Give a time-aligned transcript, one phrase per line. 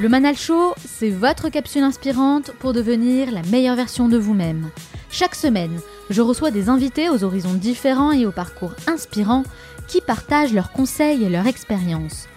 [0.00, 4.70] Le Manal Show, c'est votre capsule inspirante pour devenir la meilleure version de vous-même.
[5.10, 9.44] Chaque semaine, je reçois des invités aux horizons différents et aux parcours inspirants
[9.88, 12.28] qui partagent leurs conseils et leurs expériences.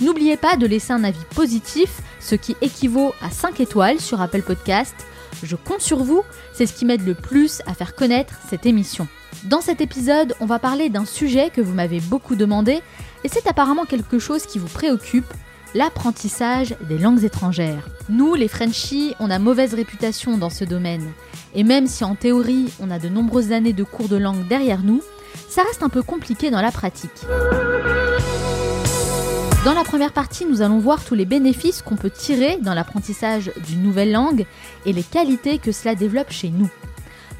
[0.00, 4.40] N'oubliez pas de laisser un avis positif, ce qui équivaut à 5 étoiles sur Apple
[4.40, 4.94] Podcast.
[5.42, 6.22] Je compte sur vous,
[6.54, 9.06] c'est ce qui m'aide le plus à faire connaître cette émission.
[9.44, 12.80] Dans cet épisode, on va parler d'un sujet que vous m'avez beaucoup demandé
[13.24, 15.30] et c'est apparemment quelque chose qui vous préoccupe,
[15.74, 17.88] l'apprentissage des langues étrangères.
[18.08, 21.12] Nous, les Frenchies, on a mauvaise réputation dans ce domaine.
[21.54, 24.82] Et même si en théorie, on a de nombreuses années de cours de langue derrière
[24.82, 25.02] nous,
[25.48, 27.24] ça reste un peu compliqué dans la pratique.
[29.64, 33.52] Dans la première partie, nous allons voir tous les bénéfices qu'on peut tirer dans l'apprentissage
[33.68, 34.46] d'une nouvelle langue
[34.86, 36.70] et les qualités que cela développe chez nous.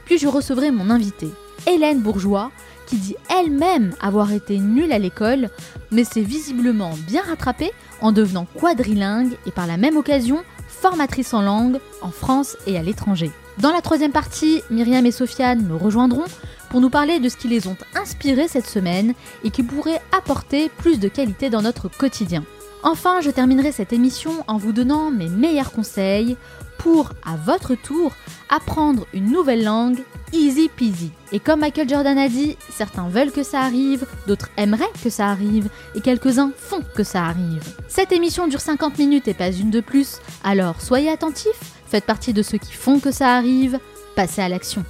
[0.04, 1.30] Puis je recevrai mon invité,
[1.66, 2.50] Hélène Bourgeois,
[2.90, 5.48] qui dit elle-même avoir été nulle à l'école,
[5.92, 11.42] mais s'est visiblement bien rattrapée en devenant quadrilingue et par la même occasion formatrice en
[11.42, 13.30] langue en France et à l'étranger.
[13.58, 16.24] Dans la troisième partie, Myriam et Sofiane me rejoindront
[16.68, 19.14] pour nous parler de ce qui les ont inspirés cette semaine
[19.44, 22.42] et qui pourrait apporter plus de qualité dans notre quotidien.
[22.82, 26.36] Enfin, je terminerai cette émission en vous donnant mes meilleurs conseils
[26.78, 28.12] pour, à votre tour,
[28.48, 31.10] apprendre une nouvelle langue easy peasy.
[31.32, 35.28] Et comme Michael Jordan a dit, certains veulent que ça arrive, d'autres aimeraient que ça
[35.28, 37.62] arrive, et quelques-uns font que ça arrive.
[37.88, 42.32] Cette émission dure 50 minutes et pas une de plus, alors soyez attentifs, faites partie
[42.32, 43.78] de ceux qui font que ça arrive,
[44.16, 44.84] passez à l'action.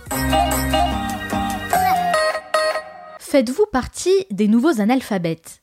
[3.18, 5.60] Faites-vous partie des nouveaux analphabètes?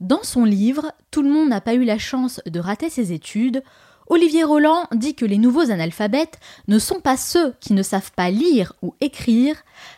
[0.00, 3.62] Dans son livre Tout le monde n'a pas eu la chance de rater ses études,
[4.08, 6.38] Olivier Roland dit que les nouveaux analphabètes
[6.68, 9.56] ne sont pas ceux qui ne savent pas lire ou écrire,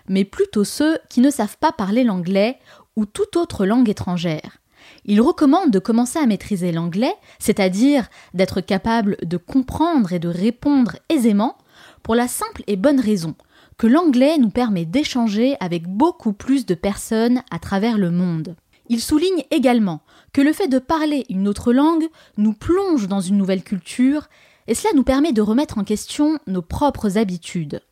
[0.09, 2.59] mais plutôt ceux qui ne savent pas parler l'anglais
[2.95, 4.59] ou toute autre langue étrangère.
[5.05, 10.97] Il recommande de commencer à maîtriser l'anglais, c'est-à-dire d'être capable de comprendre et de répondre
[11.09, 11.57] aisément,
[12.03, 13.35] pour la simple et bonne raison
[13.79, 18.57] que l'anglais nous permet d'échanger avec beaucoup plus de personnes à travers le monde.
[18.89, 20.01] Il souligne également
[20.33, 24.29] que le fait de parler une autre langue nous plonge dans une nouvelle culture
[24.69, 27.83] et cela nous permet de remettre en question nos propres habitudes.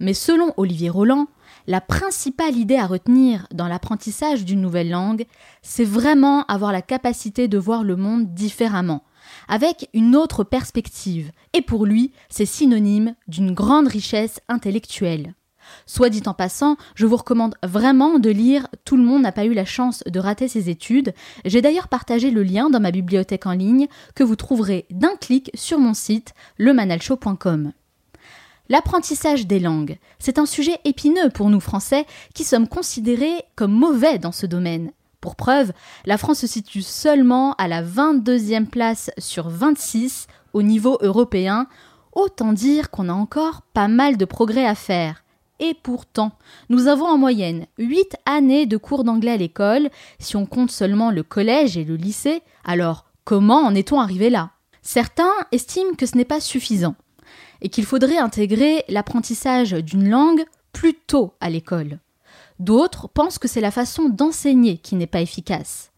[0.00, 1.26] Mais selon Olivier Roland,
[1.66, 5.26] la principale idée à retenir dans l'apprentissage d'une nouvelle langue,
[5.62, 9.02] c'est vraiment avoir la capacité de voir le monde différemment,
[9.48, 15.34] avec une autre perspective, et pour lui, c'est synonyme d'une grande richesse intellectuelle.
[15.86, 19.44] Soit dit en passant, je vous recommande vraiment de lire Tout le monde n'a pas
[19.44, 21.14] eu la chance de rater ses études.
[21.44, 25.50] J'ai d'ailleurs partagé le lien dans ma bibliothèque en ligne que vous trouverez d'un clic
[25.54, 27.72] sur mon site lemanalshow.com.
[28.70, 32.04] L'apprentissage des langues, c'est un sujet épineux pour nous Français
[32.34, 34.92] qui sommes considérés comme mauvais dans ce domaine.
[35.22, 35.72] Pour preuve,
[36.04, 41.66] la France se situe seulement à la 22e place sur 26 au niveau européen,
[42.12, 45.24] autant dire qu'on a encore pas mal de progrès à faire.
[45.60, 46.32] Et pourtant,
[46.68, 51.10] nous avons en moyenne 8 années de cours d'anglais à l'école, si on compte seulement
[51.10, 54.50] le collège et le lycée, alors comment en est-on arrivé là?
[54.82, 56.94] Certains estiment que ce n'est pas suffisant,
[57.60, 61.98] et qu'il faudrait intégrer l'apprentissage d'une langue plus tôt à l'école.
[62.60, 65.90] D'autres pensent que c'est la façon d'enseigner qui n'est pas efficace.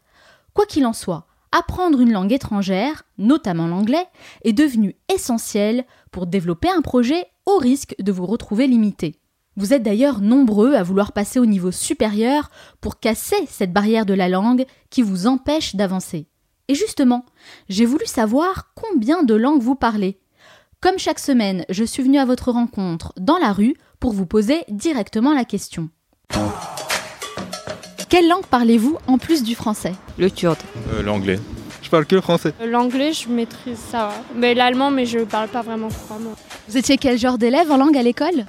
[0.55, 4.07] Quoi qu'il en soit, apprendre une langue étrangère, notamment l'anglais,
[4.45, 9.20] est devenu essentiel pour développer un projet au risque de vous retrouver limité.
[9.61, 14.15] Vous êtes d'ailleurs nombreux à vouloir passer au niveau supérieur pour casser cette barrière de
[14.15, 16.29] la langue qui vous empêche d'avancer.
[16.69, 17.27] Et justement,
[17.69, 20.19] j'ai voulu savoir combien de langues vous parlez.
[20.81, 24.65] Comme chaque semaine, je suis venue à votre rencontre dans la rue pour vous poser
[24.71, 25.91] directement la question.
[28.09, 29.93] Quelle langue parlez-vous en plus du français?
[30.17, 30.57] Le kurde.
[30.95, 31.39] Euh, L'anglais.
[31.91, 32.55] Je parle que le français.
[32.65, 34.13] L'anglais, je maîtrise ça.
[34.37, 36.37] Mais l'allemand, mais je parle pas vraiment couramment.
[36.69, 38.47] Vous étiez quel genre d'élève en langue à l'école?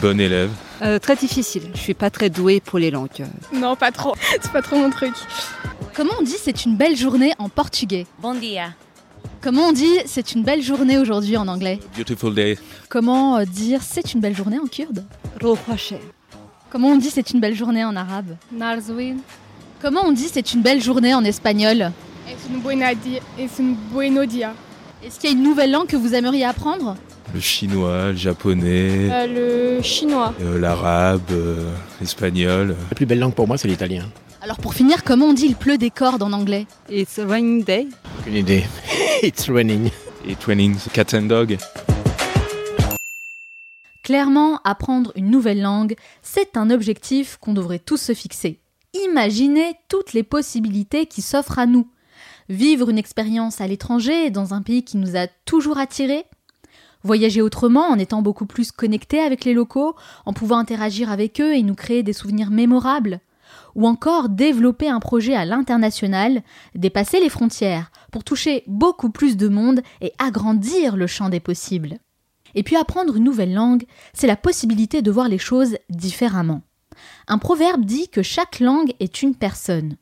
[0.00, 0.52] Bon élève.
[0.80, 1.64] Euh, très difficile.
[1.74, 3.26] Je suis pas très douée pour les langues.
[3.52, 4.14] Non, pas trop.
[4.40, 5.12] C'est pas trop mon truc.
[5.92, 8.06] Comment on dit c'est une belle journée en portugais?
[8.20, 8.68] Bon dia.
[9.40, 11.80] Comment on dit c'est une belle journée aujourd'hui en anglais?
[11.96, 12.56] Beautiful day.
[12.88, 15.04] Comment euh, dire c'est une belle journée en kurde?
[15.42, 15.94] Rohrwache.
[16.70, 18.36] Comment on dit c'est une belle journée en arabe?
[18.52, 19.16] Narzwin.
[19.82, 21.90] Comment on dit c'est une belle journée en espagnol?
[22.28, 23.20] Es un buena dia.
[23.38, 24.54] Es un bueno dia.
[25.02, 26.96] Est-ce qu'il y a une nouvelle langue que vous aimeriez apprendre?
[27.34, 30.32] Le chinois, le japonais, Euh, le chinois.
[30.40, 32.76] euh, l'arabe, euh, l'espagnol.
[32.90, 34.08] La plus belle langue pour moi, c'est l'italien.
[34.40, 36.66] Alors pour finir, comment on dit il pleut des cordes en anglais?
[36.90, 37.88] It's a rainy day.
[38.20, 38.64] Aucune idée.
[39.22, 39.90] It's raining.
[40.26, 41.56] Et twinning, cat and dog.
[44.02, 48.58] Clairement, apprendre une nouvelle langue, c'est un objectif qu'on devrait tous se fixer.
[49.06, 51.88] Imaginez toutes les possibilités qui s'offrent à nous.
[52.48, 56.24] Vivre une expérience à l'étranger, dans un pays qui nous a toujours attirés.
[57.02, 59.94] Voyager autrement en étant beaucoup plus connecté avec les locaux,
[60.26, 63.20] en pouvant interagir avec eux et nous créer des souvenirs mémorables.
[63.74, 66.42] Ou encore développer un projet à l'international,
[66.74, 71.98] dépasser les frontières pour toucher beaucoup plus de monde et agrandir le champ des possibles.
[72.54, 76.62] Et puis apprendre une nouvelle langue, c'est la possibilité de voir les choses différemment.
[77.26, 79.96] Un proverbe dit que chaque langue est une personne.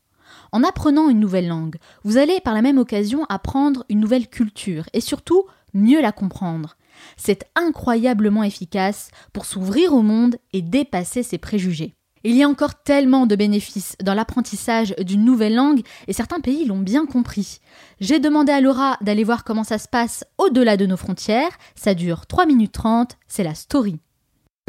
[0.52, 4.84] En apprenant une nouvelle langue, vous allez par la même occasion apprendre une nouvelle culture
[4.92, 6.76] et surtout mieux la comprendre.
[7.16, 11.94] C'est incroyablement efficace pour s'ouvrir au monde et dépasser ses préjugés.
[12.22, 16.66] Il y a encore tellement de bénéfices dans l'apprentissage d'une nouvelle langue et certains pays
[16.66, 17.58] l'ont bien compris.
[18.00, 21.50] J'ai demandé à Laura d'aller voir comment ça se passe au-delà de nos frontières.
[21.74, 23.98] Ça dure 3 minutes 30, c'est la story.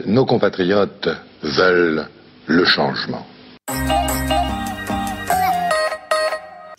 [0.06, 1.09] Nos compatriotes
[1.44, 2.07] veulent
[2.47, 3.25] le changement.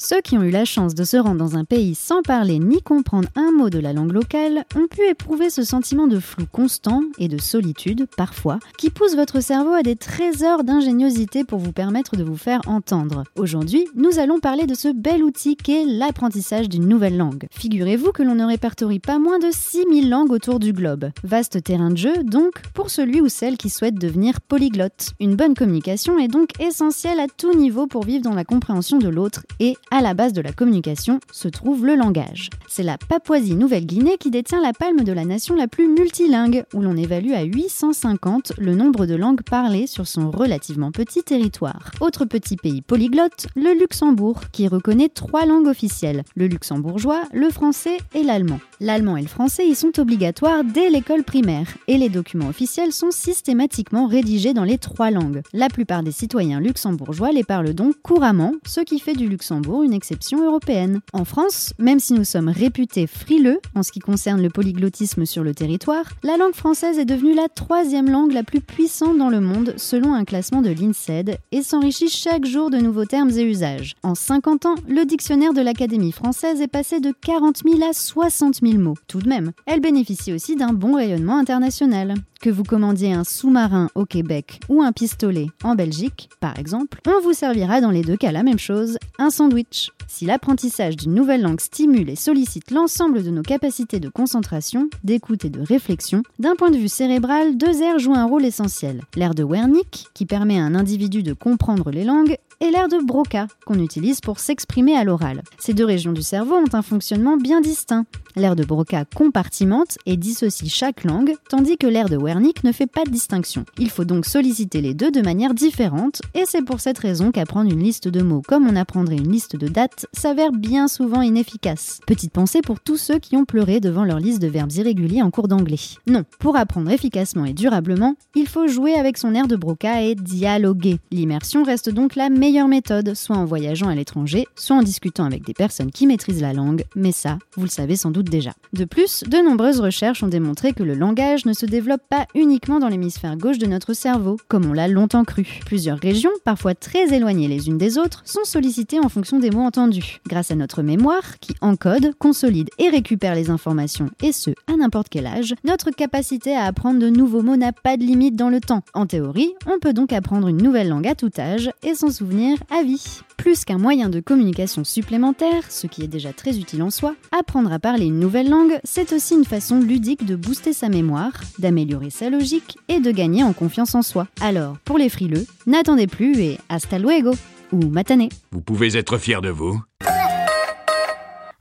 [0.07, 2.83] Ceux qui ont eu la chance de se rendre dans un pays sans parler ni
[2.83, 7.01] comprendre un mot de la langue locale ont pu éprouver ce sentiment de flou constant
[7.19, 12.17] et de solitude, parfois, qui pousse votre cerveau à des trésors d'ingéniosité pour vous permettre
[12.17, 13.25] de vous faire entendre.
[13.39, 17.47] Aujourd'hui, nous allons parler de ce bel outil qu'est l'apprentissage d'une nouvelle langue.
[17.51, 21.09] Figurez-vous que l'on ne répertorie pas moins de 6000 langues autour du globe.
[21.23, 25.13] Vaste terrain de jeu, donc, pour celui ou celle qui souhaite devenir polyglotte.
[25.19, 29.09] Une bonne communication est donc essentielle à tout niveau pour vivre dans la compréhension de
[29.09, 32.51] l'autre et à la base de la communication se trouve le langage.
[32.67, 36.97] C'est la Papouasie-Nouvelle-Guinée qui détient la palme de la nation la plus multilingue, où l'on
[36.97, 41.93] évalue à 850 le nombre de langues parlées sur son relativement petit territoire.
[42.01, 47.99] Autre petit pays polyglotte, le Luxembourg, qui reconnaît trois langues officielles, le luxembourgeois, le français
[48.17, 48.59] et l'allemand.
[48.85, 53.11] L'allemand et le français y sont obligatoires dès l'école primaire, et les documents officiels sont
[53.11, 55.41] systématiquement rédigés dans les trois langues.
[55.55, 59.95] La plupart des citoyens luxembourgeois les parlent donc couramment, ce qui fait du Luxembourg une
[59.95, 61.01] exception européenne.
[61.15, 65.45] En France, même si nous sommes réputés frileux en ce qui concerne le polyglottisme sur
[65.45, 69.41] le territoire, la langue française est devenue la troisième langue la plus puissante dans le
[69.41, 73.95] monde selon un classement de l'INSEED et s'enrichit chaque jour de nouveaux termes et usages.
[74.03, 78.57] En 50 ans, le dictionnaire de l'Académie française est passé de 40 000 à 60
[78.57, 78.97] 000 mots.
[79.07, 82.15] Tout de même, elle bénéficie aussi d'un bon rayonnement international.
[82.41, 87.23] Que vous commandiez un sous-marin au Québec ou un pistolet en Belgique, par exemple, on
[87.23, 89.91] vous servira dans les deux cas la même chose, un sandwich.
[90.09, 95.45] Si l'apprentissage d'une nouvelle langue stimule et sollicite l'ensemble de nos capacités de concentration, d'écoute
[95.45, 99.01] et de réflexion, d'un point de vue cérébral, deux aires jouent un rôle essentiel.
[99.17, 103.05] L'aire de Wernicke, qui permet à un individu de comprendre les langues, et l'aire de
[103.05, 105.43] Broca, qu'on utilise pour s'exprimer à l'oral.
[105.59, 108.07] Ces deux régions du cerveau ont un fonctionnement bien distinct.
[108.37, 112.89] L'aire de Broca compartimente et dissocie chaque langue, tandis que l'aire de Wernicke ne fait
[112.89, 113.65] pas de distinction.
[113.79, 117.71] Il faut donc solliciter les deux de manière différente, et c'est pour cette raison qu'apprendre
[117.71, 122.01] une liste de mots comme on apprendrait une liste de dates s'avère bien souvent inefficace.
[122.07, 125.31] Petite pensée pour tous ceux qui ont pleuré devant leur liste de verbes irréguliers en
[125.31, 125.79] cours d'anglais.
[126.07, 130.15] Non, pour apprendre efficacement et durablement, il faut jouer avec son aire de Broca et
[130.15, 130.99] dialoguer.
[131.13, 135.45] L'immersion reste donc la meilleure méthode, soit en voyageant à l'étranger, soit en discutant avec
[135.45, 138.53] des personnes qui maîtrisent la langue, mais ça, vous le savez sans doute déjà.
[138.73, 142.81] De plus, de nombreuses recherches ont démontré que le langage ne se développe pas uniquement
[142.81, 145.61] dans l'hémisphère gauche de notre cerveau, comme on l'a longtemps cru.
[145.65, 149.63] Plusieurs régions, parfois très éloignées les unes des autres, sont sollicitées en fonction des mots
[149.63, 150.21] entendus.
[150.29, 155.09] Grâce à notre mémoire, qui encode, consolide et récupère les informations, et ce, à n'importe
[155.09, 158.61] quel âge, notre capacité à apprendre de nouveaux mots n'a pas de limite dans le
[158.61, 158.83] temps.
[158.93, 162.34] En théorie, on peut donc apprendre une nouvelle langue à tout âge et s'en souvenir
[162.71, 163.21] à vie.
[163.37, 167.73] Plus qu'un moyen de communication supplémentaire, ce qui est déjà très utile en soi, apprendre
[167.73, 172.11] à parler une nouvelle langue, c'est aussi une façon ludique de booster sa mémoire, d'améliorer
[172.11, 174.27] sa logique et de gagner en confiance en soi.
[174.41, 177.33] Alors, pour les frileux, n'attendez plus et hasta luego
[177.73, 178.29] ou matane.
[178.51, 179.81] Vous pouvez être fier de vous.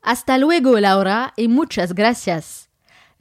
[0.03, 2.67] Hasta luego, Laura, et muchas gracias.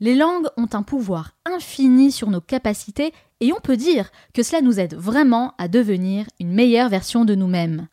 [0.00, 4.62] Les langues ont un pouvoir infini sur nos capacités et on peut dire que cela
[4.62, 7.88] nous aide vraiment à devenir une meilleure version de nous-mêmes.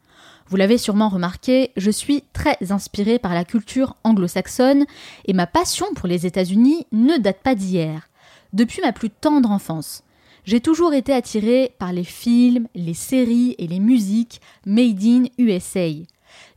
[0.48, 4.86] Vous l'avez sûrement remarqué, je suis très inspirée par la culture anglo-saxonne
[5.25, 8.10] et ma passion pour les États-Unis ne date pas d'hier.
[8.53, 10.03] Depuis ma plus tendre enfance,
[10.46, 15.89] j'ai toujours été attirée par les films, les séries et les musiques made in USA.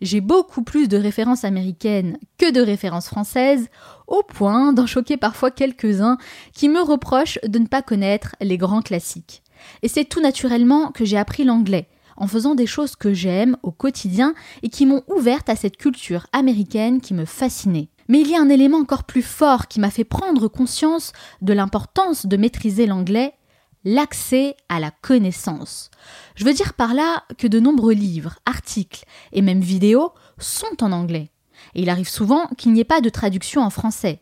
[0.03, 3.69] J'ai beaucoup plus de références américaines que de références françaises,
[4.09, 6.19] au point d'en choquer parfois quelques-uns
[6.53, 9.45] qui me reprochent de ne pas connaître les grands classiques.
[9.83, 13.71] Et c'est tout naturellement que j'ai appris l'anglais, en faisant des choses que j'aime au
[13.71, 17.89] quotidien et qui m'ont ouverte à cette culture américaine qui me fascinait.
[18.09, 21.53] Mais il y a un élément encore plus fort qui m'a fait prendre conscience de
[21.53, 23.35] l'importance de maîtriser l'anglais
[23.85, 25.91] l'accès à la connaissance.
[26.35, 30.93] Je veux dire par là que de nombreux livres, articles et même vidéos sont en
[30.93, 31.31] anglais.
[31.75, 34.21] Et il arrive souvent qu'il n'y ait pas de traduction en français.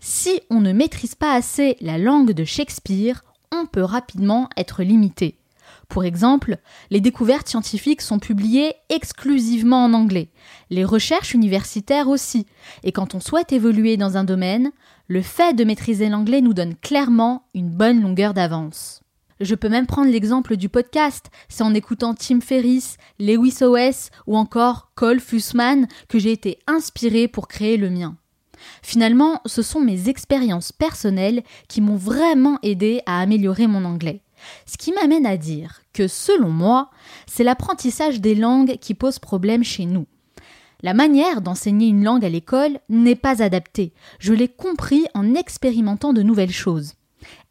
[0.00, 3.22] Si on ne maîtrise pas assez la langue de Shakespeare,
[3.52, 5.38] on peut rapidement être limité.
[5.88, 6.58] Pour exemple,
[6.90, 10.30] les découvertes scientifiques sont publiées exclusivement en anglais,
[10.70, 12.46] les recherches universitaires aussi,
[12.82, 14.72] et quand on souhaite évoluer dans un domaine,
[15.08, 19.02] le fait de maîtriser l'anglais nous donne clairement une bonne longueur d'avance.
[19.40, 24.36] Je peux même prendre l'exemple du podcast, c'est en écoutant Tim Ferriss, Lewis OS ou
[24.36, 28.16] encore Cole Fussman que j'ai été inspiré pour créer le mien.
[28.82, 34.22] Finalement, ce sont mes expériences personnelles qui m'ont vraiment aidé à améliorer mon anglais.
[34.64, 36.90] Ce qui m'amène à dire que, selon moi,
[37.26, 40.06] c'est l'apprentissage des langues qui pose problème chez nous.
[40.82, 43.92] La manière d'enseigner une langue à l'école n'est pas adaptée.
[44.18, 46.94] Je l'ai compris en expérimentant de nouvelles choses.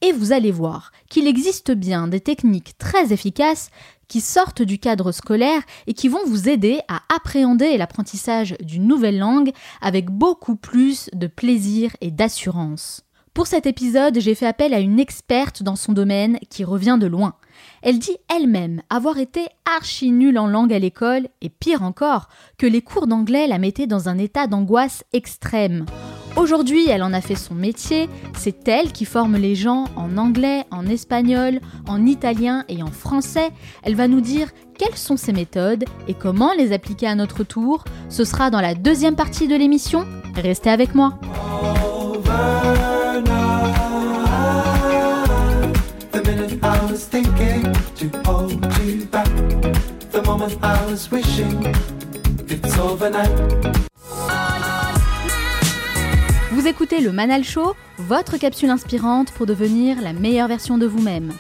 [0.01, 3.72] Et vous allez voir qu'il existe bien des techniques très efficaces
[4.08, 9.17] qui sortent du cadre scolaire et qui vont vous aider à appréhender l'apprentissage d'une nouvelle
[9.17, 9.51] langue
[9.82, 13.01] avec beaucoup plus de plaisir et d'assurance.
[13.36, 17.06] Pour cet épisode, j'ai fait appel à une experte dans son domaine qui revient de
[17.06, 17.34] loin.
[17.82, 22.65] Elle dit elle-même avoir été archi nulle en langue à l'école et pire encore, que
[22.65, 25.86] les cours d'anglais la mettaient dans un état d'angoisse extrême.
[26.38, 30.63] Aujourd'hui, elle en a fait son métier, c'est elle qui forme les gens en anglais,
[30.72, 33.50] en espagnol, en italien et en français.
[33.84, 34.48] Elle va nous dire
[34.80, 37.84] quelles sont ses méthodes et comment les appliquer à notre tour.
[38.08, 40.06] Ce sera dans la deuxième partie de l'émission.
[40.36, 41.20] Restez avec moi.
[56.51, 61.31] Vous écoutez le Manal Show, votre capsule inspirante pour devenir la meilleure version de vous-même.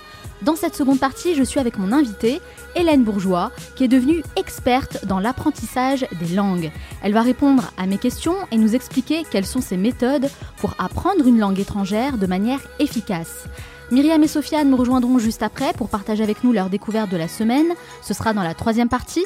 [0.45, 2.39] Dans cette seconde partie, je suis avec mon invitée,
[2.75, 6.71] Hélène Bourgeois, qui est devenue experte dans l'apprentissage des langues.
[7.01, 11.25] Elle va répondre à mes questions et nous expliquer quelles sont ses méthodes pour apprendre
[11.25, 13.45] une langue étrangère de manière efficace.
[13.89, 17.27] Myriam et Sofiane me rejoindront juste après pour partager avec nous leur découverte de la
[17.27, 17.73] semaine.
[18.03, 19.25] Ce sera dans la troisième partie.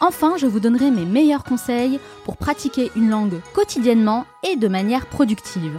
[0.00, 5.06] Enfin, je vous donnerai mes meilleurs conseils pour pratiquer une langue quotidiennement et de manière
[5.06, 5.78] productive.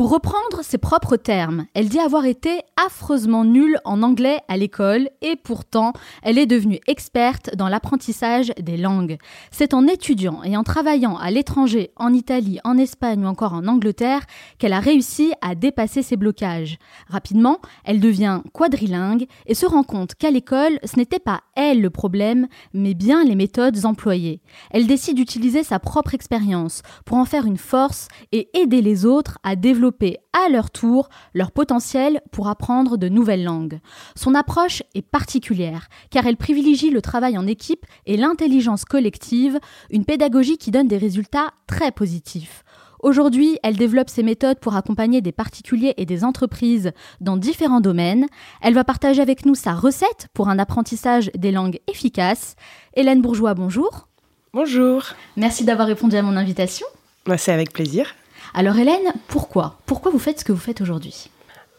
[0.00, 5.10] Pour reprendre ses propres termes, elle dit avoir été affreusement nulle en anglais à l'école
[5.20, 5.92] et pourtant
[6.22, 9.18] elle est devenue experte dans l'apprentissage des langues.
[9.50, 13.66] C'est en étudiant et en travaillant à l'étranger, en Italie, en Espagne ou encore en
[13.66, 14.22] Angleterre,
[14.56, 16.78] qu'elle a réussi à dépasser ses blocages.
[17.10, 21.90] Rapidement, elle devient quadrilingue et se rend compte qu'à l'école, ce n'était pas elle le
[21.90, 24.40] problème, mais bien les méthodes employées.
[24.70, 29.36] Elle décide d'utiliser sa propre expérience pour en faire une force et aider les autres
[29.42, 29.89] à développer
[30.32, 33.80] à leur tour leur potentiel pour apprendre de nouvelles langues.
[34.14, 39.58] Son approche est particulière car elle privilégie le travail en équipe et l'intelligence collective,
[39.90, 42.64] une pédagogie qui donne des résultats très positifs.
[43.02, 48.26] Aujourd'hui, elle développe ses méthodes pour accompagner des particuliers et des entreprises dans différents domaines.
[48.60, 52.56] Elle va partager avec nous sa recette pour un apprentissage des langues efficace.
[52.94, 54.08] Hélène Bourgeois, bonjour.
[54.52, 55.04] Bonjour.
[55.36, 56.86] Merci d'avoir répondu à mon invitation.
[57.24, 58.14] Bah, C'est avec plaisir.
[58.52, 59.78] Alors Hélène, pourquoi?
[59.86, 61.30] Pourquoi vous faites ce que vous faites aujourd'hui?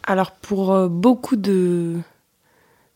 [0.04, 1.98] Alors pour euh, beaucoup de,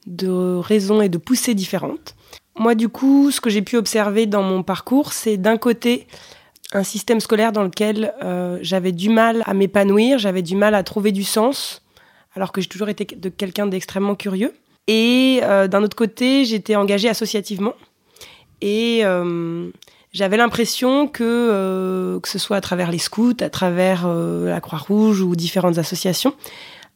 [0.07, 2.15] de raisons et de poussées différentes.
[2.59, 6.07] Moi du coup, ce que j'ai pu observer dans mon parcours, c'est d'un côté
[6.73, 10.83] un système scolaire dans lequel euh, j'avais du mal à m'épanouir, j'avais du mal à
[10.83, 11.83] trouver du sens,
[12.35, 14.55] alors que j'ai toujours été de quelqu'un d'extrêmement curieux.
[14.89, 17.75] Et euh, d'un autre côté, j'étais engagée associativement.
[18.63, 19.03] Et
[20.17, 24.63] j'avais l'impression que, euh, que ce soit à travers les scouts, à travers euh, la
[24.63, 26.33] Croix-Rouge ou différentes associations,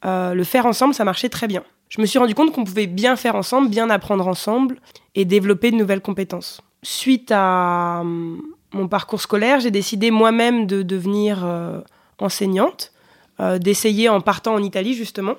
[0.06, 1.62] euh, le faire ensemble, ça marchait très bien.
[1.90, 4.80] Je me suis rendu compte qu'on pouvait bien faire ensemble, bien apprendre ensemble
[5.14, 6.62] et développer de nouvelles compétences.
[6.82, 8.40] suite à hum,
[8.72, 11.44] mon parcours scolaire, j'ai décidé moi-même de devenir
[12.20, 12.92] enseignante,
[13.58, 15.34] d'essayer en partant en Italie justement.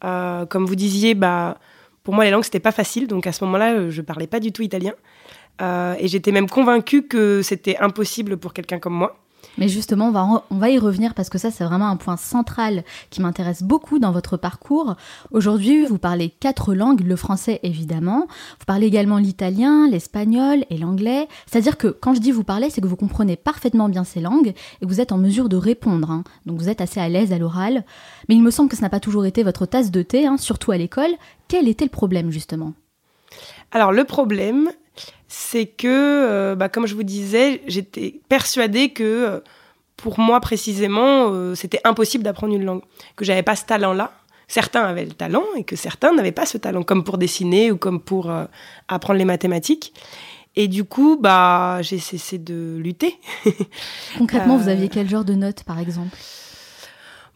[0.00, 1.58] Comme vous disiez, bah,
[2.04, 4.52] pour moi les langues c'était pas facile, donc à ce moment-là je parlais pas du
[4.52, 4.92] tout italien.
[5.60, 9.16] Euh, et j'étais même convaincue que c'était impossible pour quelqu'un comme moi.
[9.56, 12.16] Mais justement, on va, on va y revenir parce que ça, c'est vraiment un point
[12.16, 14.94] central qui m'intéresse beaucoup dans votre parcours.
[15.32, 18.26] Aujourd'hui, vous parlez quatre langues, le français évidemment.
[18.60, 21.26] Vous parlez également l'italien, l'espagnol et l'anglais.
[21.46, 24.54] C'est-à-dire que quand je dis vous parlez, c'est que vous comprenez parfaitement bien ces langues
[24.80, 26.10] et que vous êtes en mesure de répondre.
[26.10, 26.24] hein.
[26.46, 27.84] Donc vous êtes assez à l'aise à l'oral.
[28.28, 30.36] Mais il me semble que ce n'a pas toujours été votre tasse de thé, hein,
[30.36, 31.10] surtout à l'école.
[31.48, 32.74] Quel était le problème justement?
[33.72, 34.70] Alors le problème,
[35.40, 39.40] c'est que, euh, bah, comme je vous disais, j'étais persuadée que euh,
[39.96, 42.82] pour moi précisément, euh, c'était impossible d'apprendre une langue,
[43.14, 44.10] que j'avais pas ce talent-là.
[44.48, 47.76] Certains avaient le talent et que certains n'avaient pas ce talent, comme pour dessiner ou
[47.76, 48.46] comme pour euh,
[48.88, 49.94] apprendre les mathématiques.
[50.56, 53.14] Et du coup, bah, j'ai cessé de lutter.
[54.18, 56.16] Concrètement, vous aviez quel genre de notes par exemple?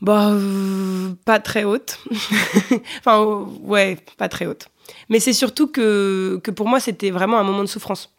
[0.02, 1.98] Bah, euh, pas très haute.
[2.98, 4.66] enfin, euh, ouais, pas très haute.
[5.08, 8.10] Mais c'est surtout que, que pour moi, c'était vraiment un moment de souffrance.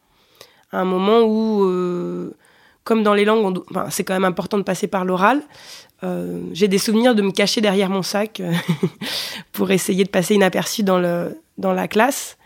[0.71, 2.31] Un moment où, euh,
[2.85, 5.41] comme dans les langues, on enfin, c'est quand même important de passer par l'oral.
[6.03, 8.41] Euh, J'ai des souvenirs de me cacher derrière mon sac
[9.51, 12.37] pour essayer de passer inaperçu dans, le, dans la classe.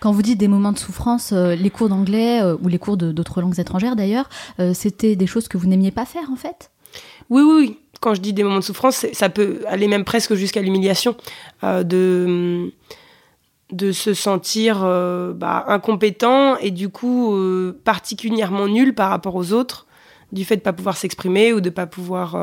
[0.00, 2.96] Quand vous dites des moments de souffrance, euh, les cours d'anglais euh, ou les cours
[2.96, 4.28] de- d'autres langues étrangères d'ailleurs,
[4.72, 6.70] c'était des choses que vous n'aimiez pas faire en fait?
[7.30, 7.78] Oui, oui, oui.
[8.00, 11.16] Quand je dis des moments de souffrance, ça peut aller même presque jusqu'à l'humiliation,
[11.62, 12.72] euh, de,
[13.92, 19.86] se sentir euh, bah, incompétent et du coup euh, particulièrement nul par rapport aux autres,
[20.32, 22.36] du fait de ne pas pouvoir s'exprimer ou de ne pas pouvoir...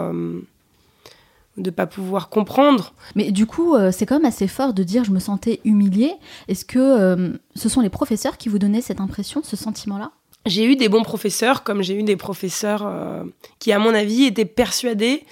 [1.76, 2.94] pas pouvoir comprendre.
[3.16, 6.14] Mais du coup, c'est quand même assez fort de dire je me sentais humiliée.
[6.48, 10.12] Est-ce que ce sont les professeurs qui vous donnaient cette impression, ce sentiment-là?
[10.46, 13.24] J'ai eu des bons professeurs, comme j'ai eu des professeurs euh,
[13.60, 15.24] qui, à mon avis, étaient persuadés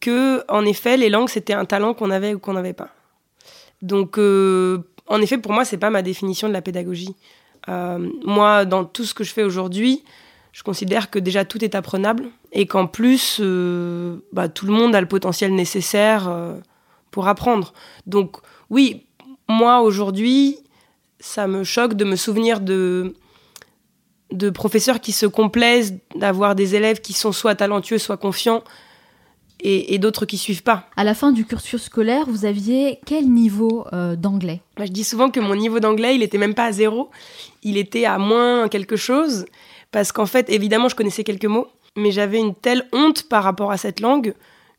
[0.00, 2.90] que, en effet, les langues c'était un talent qu'on avait ou qu'on n'avait pas.
[3.80, 7.16] Donc, euh, en effet, pour moi, c'est pas ma définition de la pédagogie.
[7.68, 10.04] Euh, moi, dans tout ce que je fais aujourd'hui,
[10.52, 13.40] je considère que déjà tout est apprenable et qu'en plus,
[14.32, 16.30] bah, tout le monde a le potentiel nécessaire
[17.10, 17.72] pour apprendre.
[18.06, 18.38] Donc,
[18.70, 19.06] oui,
[19.48, 20.58] moi aujourd'hui,
[21.20, 23.14] ça me choque de me souvenir de
[24.32, 28.62] de professeurs qui se complaisent d'avoir des élèves qui sont soit talentueux, soit confiants,
[29.60, 30.86] et, et d'autres qui suivent pas.
[30.96, 34.60] À la fin du cursus scolaire, vous aviez quel niveau euh, d'anglais?
[34.76, 37.10] Moi, je dis souvent que mon niveau d'anglais, il était même pas à zéro,
[37.62, 39.46] il était à moins quelque chose,
[39.90, 43.72] parce qu'en fait, évidemment, je connaissais quelques mots, mais j'avais une telle honte par rapport
[43.72, 44.34] à cette langue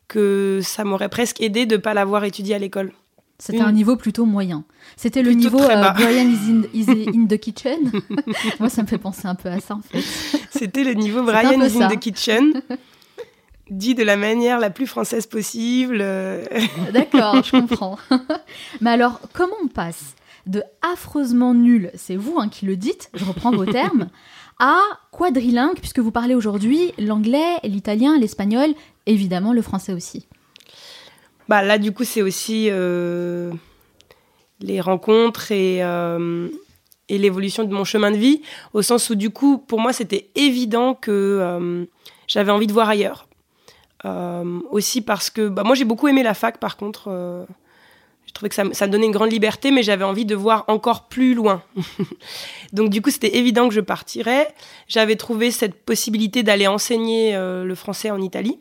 [0.07, 2.91] que ça m'aurait presque aidé de pas l'avoir étudiée à l'école.
[3.39, 4.65] C'était un niveau plutôt moyen.
[4.97, 5.91] C'était le niveau euh.
[5.93, 7.91] Brian is in, is in the kitchen.
[8.59, 10.03] Moi, ça me fait penser un peu à ça en fait.
[10.51, 12.61] C'était le niveau Brian is in the kitchen,
[13.69, 15.99] dit de la manière la plus française possible.
[16.01, 16.43] euh,
[16.93, 17.97] D'accord, je comprends.
[18.81, 23.23] Mais alors, comment on passe de affreusement nul, c'est vous hein, qui le dites, je
[23.23, 24.09] reprends vos termes,
[24.59, 24.79] à
[25.11, 28.69] quadrilingue, puisque vous parlez aujourd'hui l'anglais, l'italien, l'espagnol,
[29.05, 30.27] évidemment le français aussi.
[31.49, 33.51] Bah là, du coup, c'est aussi euh,
[34.59, 36.47] les rencontres et, euh,
[37.09, 40.29] et l'évolution de mon chemin de vie, au sens où, du coup, pour moi, c'était
[40.35, 41.85] évident que euh,
[42.27, 43.27] j'avais envie de voir ailleurs.
[44.69, 47.09] Aussi parce que bah, moi, j'ai beaucoup aimé la fac, par contre.
[48.27, 50.65] je trouvais que ça, ça me donnait une grande liberté, mais j'avais envie de voir
[50.67, 51.63] encore plus loin.
[52.73, 54.53] Donc, du coup, c'était évident que je partirais.
[54.87, 58.59] J'avais trouvé cette possibilité d'aller enseigner le français en Italie.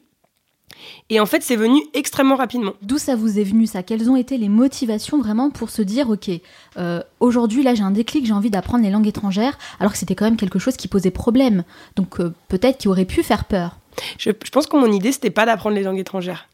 [1.11, 2.74] Et en fait, c'est venu extrêmement rapidement.
[2.83, 3.83] D'où ça vous est venu ça?
[3.83, 6.31] Quelles ont été les motivations vraiment pour se dire, ok,
[6.76, 10.14] euh, aujourd'hui là j'ai un déclic, j'ai envie d'apprendre les langues étrangères, alors que c'était
[10.14, 11.64] quand même quelque chose qui posait problème,
[11.96, 13.76] donc euh, peut-être qui aurait pu faire peur.
[14.18, 16.48] Je, je pense que mon idée, c'était pas d'apprendre les langues étrangères.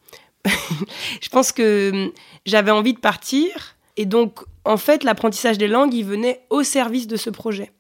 [1.21, 2.11] je pense que hum,
[2.47, 3.77] j'avais envie de partir.
[3.97, 7.73] Et donc, en fait, l'apprentissage des langues, il venait au service de ce projet.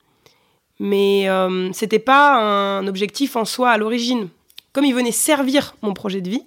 [0.80, 4.28] Mais euh, c'était pas un objectif en soi à l'origine.
[4.74, 6.42] Comme il venait servir mon projet de vie,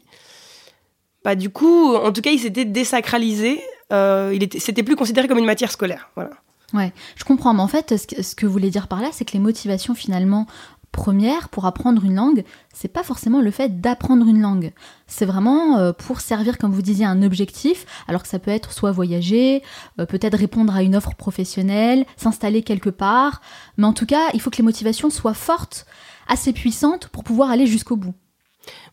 [1.24, 3.60] bah, du coup, en tout cas, il s'était désacralisé.
[3.92, 6.10] Euh, il était, c'était plus considéré comme une matière scolaire.
[6.16, 6.30] Voilà.
[6.74, 9.08] Ouais, je comprends, mais en fait, ce que, ce que vous voulez dire par là,
[9.14, 10.46] c'est que les motivations finalement
[10.92, 14.74] premières pour apprendre une langue, c'est pas forcément le fait d'apprendre une langue.
[15.06, 18.74] C'est vraiment euh, pour servir, comme vous disiez, un objectif, alors que ça peut être
[18.74, 19.64] soit voyager,
[20.00, 23.42] euh, peut-être répondre à une offre professionnelle, s'installer quelque part,
[23.78, 25.86] mais en tout cas, il faut que les motivations soient fortes,
[26.28, 28.14] assez puissantes pour pouvoir aller jusqu'au bout.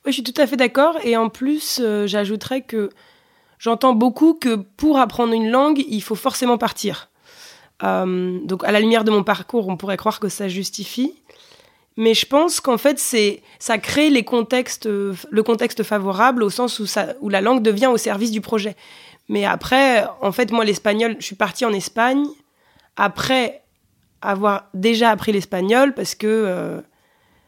[0.04, 0.98] Oui, je suis tout à fait d'accord.
[1.04, 2.90] Et en plus, euh, j'ajouterais que
[3.58, 7.10] j'entends beaucoup que pour apprendre une langue, il faut forcément partir.
[7.82, 11.12] Euh, donc à la lumière de mon parcours, on pourrait croire que ça justifie.
[11.96, 16.80] Mais je pense qu'en fait, c'est ça crée les contextes, le contexte favorable au sens
[16.80, 18.76] où, ça, où la langue devient au service du projet.
[19.28, 22.26] Mais après, en fait, moi, l'espagnol, je suis partie en Espagne
[22.96, 23.62] après
[24.20, 26.80] avoir déjà appris l'espagnol parce que euh,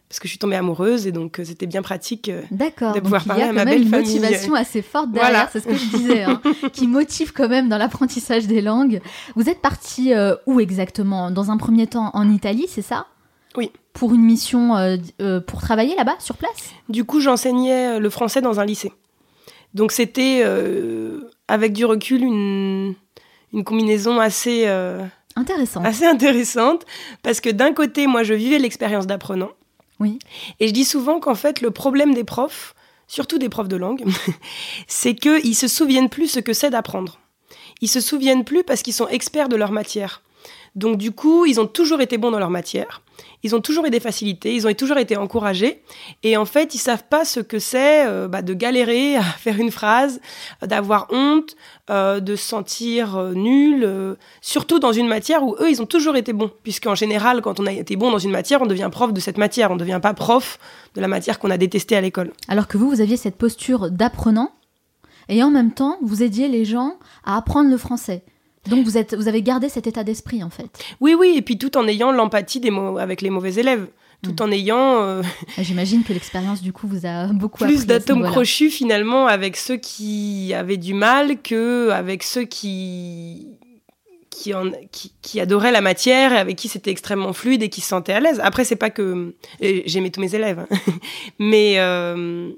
[0.09, 3.25] parce que je suis tombée amoureuse et donc euh, c'était bien pratique euh, de pouvoir
[3.25, 4.21] parler il y a à quand ma même belle une famille.
[4.21, 5.49] motivation assez forte derrière, Voilà.
[5.53, 6.40] c'est ce que je disais, hein,
[6.73, 9.01] qui motive quand même dans l'apprentissage des langues.
[9.35, 11.31] Vous êtes parti euh, où exactement?
[11.31, 13.07] Dans un premier temps en Italie, c'est ça?
[13.57, 13.71] Oui.
[13.95, 14.75] Pour une mission,
[15.47, 16.71] pour travailler là-bas, sur place?
[16.90, 18.92] Du coup, j'enseignais le français dans un lycée.
[19.73, 20.45] Donc c'était,
[21.49, 22.95] avec du recul, une,
[23.55, 25.03] une combinaison assez, euh,
[25.37, 25.83] Intéressant.
[25.83, 26.85] assez intéressante.
[27.23, 29.51] Parce que d'un côté, moi, je vivais l'expérience d'apprenant.
[30.00, 30.18] Oui.
[30.61, 32.74] Et je dis souvent qu'en fait, le problème des profs,
[33.06, 34.04] surtout des profs de langue,
[34.88, 37.18] c'est qu'ils se souviennent plus ce que c'est d'apprendre.
[37.80, 40.22] Ils se souviennent plus parce qu'ils sont experts de leur matière.
[40.74, 43.02] Donc du coup, ils ont toujours été bons dans leur matière.
[43.42, 45.83] Ils ont toujours eu des facilités, ils ont toujours été encouragés.
[46.22, 49.59] Et en fait, ils savent pas ce que c'est euh, bah, de galérer à faire
[49.59, 50.20] une phrase,
[50.62, 51.57] d'avoir honte,
[51.90, 56.16] euh, de se sentir euh, nul, surtout dans une matière où eux, ils ont toujours
[56.16, 56.50] été bons.
[56.62, 59.38] Puisqu'en général, quand on a été bon dans une matière, on devient prof de cette
[59.38, 59.70] matière.
[59.70, 60.59] On ne devient pas prof
[60.94, 62.33] de la matière qu'on a détestée à l'école.
[62.48, 64.50] Alors que vous, vous aviez cette posture d'apprenant,
[65.29, 68.22] et en même temps, vous aidiez les gens à apprendre le français.
[68.68, 70.68] Donc vous, êtes, vous avez gardé cet état d'esprit, en fait.
[71.00, 73.87] Oui, oui, et puis tout en ayant l'empathie des avec les mauvais élèves.
[74.22, 75.22] Tout en ayant euh,
[75.59, 80.52] J'imagine que l'expérience, du coup, vous a beaucoup plus d'atomes crochus finalement avec ceux qui
[80.55, 83.46] avaient du mal que avec ceux qui
[84.31, 87.81] qui, en, qui, qui adoraient la matière et avec qui c'était extrêmement fluide et qui
[87.81, 88.40] se sentaient à l'aise.
[88.42, 90.76] Après, c'est pas que j'aimais tous mes élèves, hein.
[91.38, 92.50] mais euh,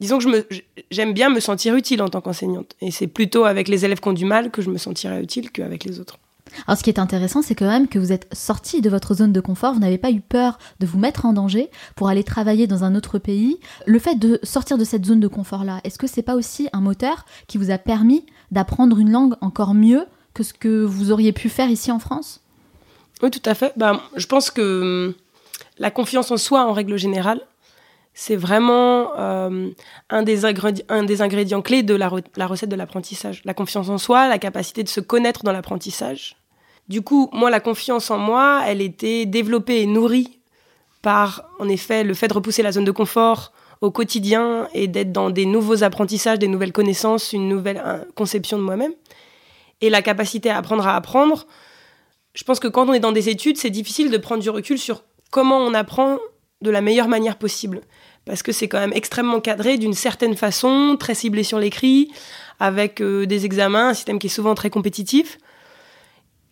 [0.00, 0.46] disons que je me
[0.90, 2.74] j'aime bien me sentir utile en tant qu'enseignante.
[2.80, 5.50] Et c'est plutôt avec les élèves qui ont du mal que je me sentirais utile
[5.50, 6.18] qu'avec les autres.
[6.66, 9.32] Alors ce qui est intéressant, c'est quand même que vous êtes sorti de votre zone
[9.32, 12.66] de confort, vous n'avez pas eu peur de vous mettre en danger pour aller travailler
[12.66, 13.60] dans un autre pays.
[13.86, 16.80] Le fait de sortir de cette zone de confort-là, est-ce que c'est pas aussi un
[16.80, 21.32] moteur qui vous a permis d'apprendre une langue encore mieux que ce que vous auriez
[21.32, 22.40] pu faire ici en France?
[23.22, 23.72] Oui, tout à fait.
[23.76, 25.14] Ben, je pense que hum,
[25.78, 27.40] la confiance en soi, en règle générale,
[28.12, 29.70] c'est vraiment euh,
[30.10, 33.42] un, des ingrédients, clés de la, la recette de l'apprentissage.
[33.44, 36.36] La confiance en soi, la capacité de se connaître dans l'apprentissage.
[36.88, 40.40] Du coup, moi, la confiance en moi, elle était développée et nourrie
[41.02, 45.12] par, en effet, le fait de repousser la zone de confort au quotidien et d'être
[45.12, 47.82] dans des nouveaux apprentissages, des nouvelles connaissances, une nouvelle
[48.14, 48.92] conception de moi-même.
[49.80, 51.46] Et la capacité à apprendre à apprendre,
[52.34, 54.78] je pense que quand on est dans des études, c'est difficile de prendre du recul
[54.78, 56.18] sur comment on apprend
[56.62, 57.80] de la meilleure manière possible.
[58.26, 62.10] Parce que c'est quand même extrêmement cadré d'une certaine façon, très ciblé sur l'écrit,
[62.58, 65.38] avec euh, des examens, un système qui est souvent très compétitif.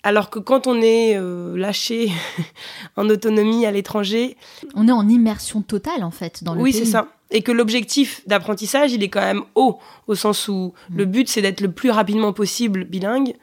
[0.03, 2.11] Alors que quand on est euh, lâché
[2.97, 4.37] en autonomie à l'étranger,
[4.75, 6.81] On est en immersion totale en fait dans le oui, pays.
[6.85, 7.09] c'est ça.
[7.31, 10.97] Et que l'objectif d'apprentissage, il est quand même haut, au sens où Mm.
[10.97, 13.35] le but, c'est d'être le plus rapidement possible bilingue.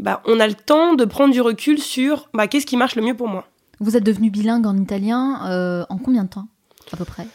[0.00, 3.02] Bah, on a le temps de prendre du recul sur bah, qu'est-ce qui marche le
[3.02, 3.46] mieux pour moi.
[3.80, 6.48] Vous êtes devenu bilingue en italien euh, en combien de temps
[6.92, 7.26] à peu près?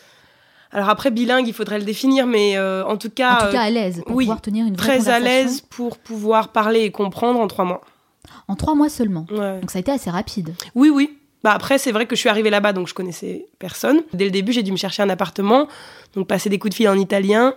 [0.71, 3.63] Alors après, bilingue, il faudrait le définir, mais euh, en tout cas, En tout cas
[3.63, 6.81] euh, à l'aise pour oui, pouvoir tenir une vraie très à l'aise pour pouvoir parler
[6.81, 7.81] et comprendre en trois mois.
[8.47, 9.27] en trois mois seulement.
[9.31, 9.59] Ouais.
[9.61, 10.55] Donc ça a été assez rapide.
[10.73, 11.17] Oui, oui.
[11.43, 14.01] Bah après, c'est vrai que je suis arrivée là-bas, donc je connaissais personne.
[14.13, 15.67] Dès le début, j'ai dû me chercher un appartement,
[16.15, 17.53] donc passer des coups de fil en italien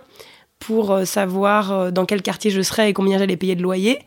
[0.59, 3.99] pour euh, savoir euh, dans quel quartier je serais et combien j'allais payer de loyer.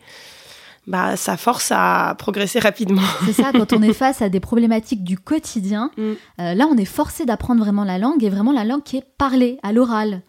[0.87, 3.01] Bah, ça force à progresser rapidement.
[3.25, 6.01] C'est ça, quand on est face à des problématiques du quotidien, Mm.
[6.39, 9.05] euh, là on est forcé d'apprendre vraiment la langue et vraiment la langue qui est
[9.17, 10.21] parlée, à l'oral.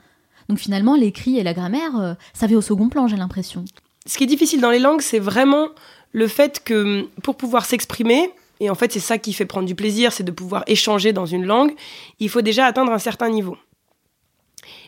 [0.49, 3.65] Donc finalement, l'écrit et la grammaire, euh, ça vient au second plan, j'ai l'impression.
[4.05, 5.69] Ce qui est difficile dans les langues, c'est vraiment
[6.13, 9.75] le fait que pour pouvoir s'exprimer, et en fait c'est ça qui fait prendre du
[9.75, 11.73] plaisir, c'est de pouvoir échanger dans une langue,
[12.21, 13.57] il faut déjà atteindre un certain niveau.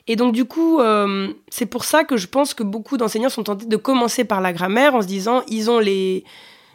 [0.07, 3.45] Et donc du coup, euh, c'est pour ça que je pense que beaucoup d'enseignants sont
[3.45, 6.25] tentés de commencer par la grammaire en se disant ils ont les,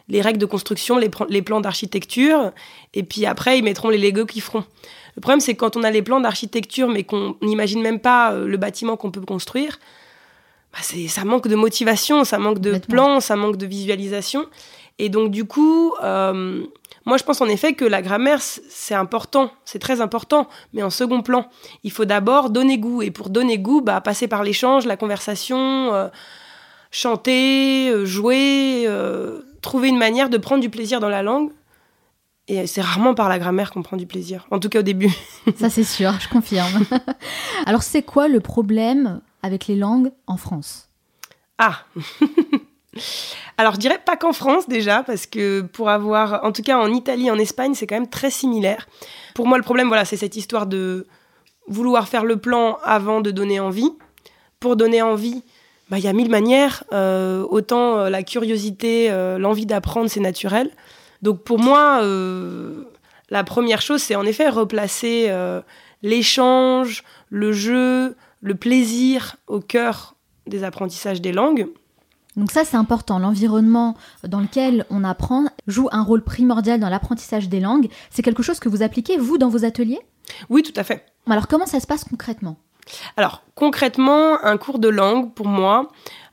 [0.08, 2.52] les règles de construction, les, plans d'architecture,
[2.92, 4.64] et puis après ils mettront les Legos qu'ils feront.
[5.16, 8.46] Le problème c'est quand on a les plans d'architecture mais qu'on n'imagine même pas euh,
[8.46, 9.78] le bâtiment qu'on peut construire,
[10.72, 14.46] bah, c'est, ça manque de motivation, ça manque de plan, ça manque de visualisation.
[14.98, 16.64] Et donc, du coup, euh,
[17.10, 20.90] moi, je pense en effet que la grammaire, c'est important, c'est très important, mais en
[20.90, 21.48] second plan.
[21.82, 23.02] Il faut d'abord donner goût.
[23.02, 26.06] Et pour donner goût, bah, passer par l'échange, la conversation, euh,
[26.92, 31.50] chanter, euh, jouer, euh, trouver une manière de prendre du plaisir dans la langue.
[32.46, 35.12] Et c'est rarement par la grammaire qu'on prend du plaisir, en tout cas au début.
[35.56, 36.84] Ça c'est sûr, je confirme.
[37.66, 40.90] Alors c'est quoi le problème avec les langues en France?
[41.58, 41.80] Ah
[43.56, 46.92] Alors, je dirais pas qu'en France déjà, parce que pour avoir, en tout cas en
[46.92, 48.88] Italie, en Espagne, c'est quand même très similaire.
[49.34, 51.06] Pour moi, le problème, voilà, c'est cette histoire de
[51.68, 53.92] vouloir faire le plan avant de donner envie.
[54.58, 55.42] Pour donner envie,
[55.90, 56.84] bah, il y a mille manières.
[56.92, 60.70] Euh, autant euh, la curiosité, euh, l'envie d'apprendre, c'est naturel.
[61.22, 62.00] Donc pour moi,
[63.28, 65.30] la première chose, c'est en effet replacer
[66.02, 70.14] l'échange, le jeu, le plaisir au cœur
[70.46, 71.68] des apprentissages des langues.
[72.40, 73.18] Donc ça, c'est important.
[73.18, 77.88] L'environnement dans lequel on apprend joue un rôle primordial dans l'apprentissage des langues.
[78.10, 80.00] C'est quelque chose que vous appliquez, vous, dans vos ateliers?
[80.48, 81.04] Oui, tout à fait.
[81.28, 82.56] Alors comment ça se passe concrètement?
[83.16, 85.90] Alors, concrètement, un cours de langue, pour moi,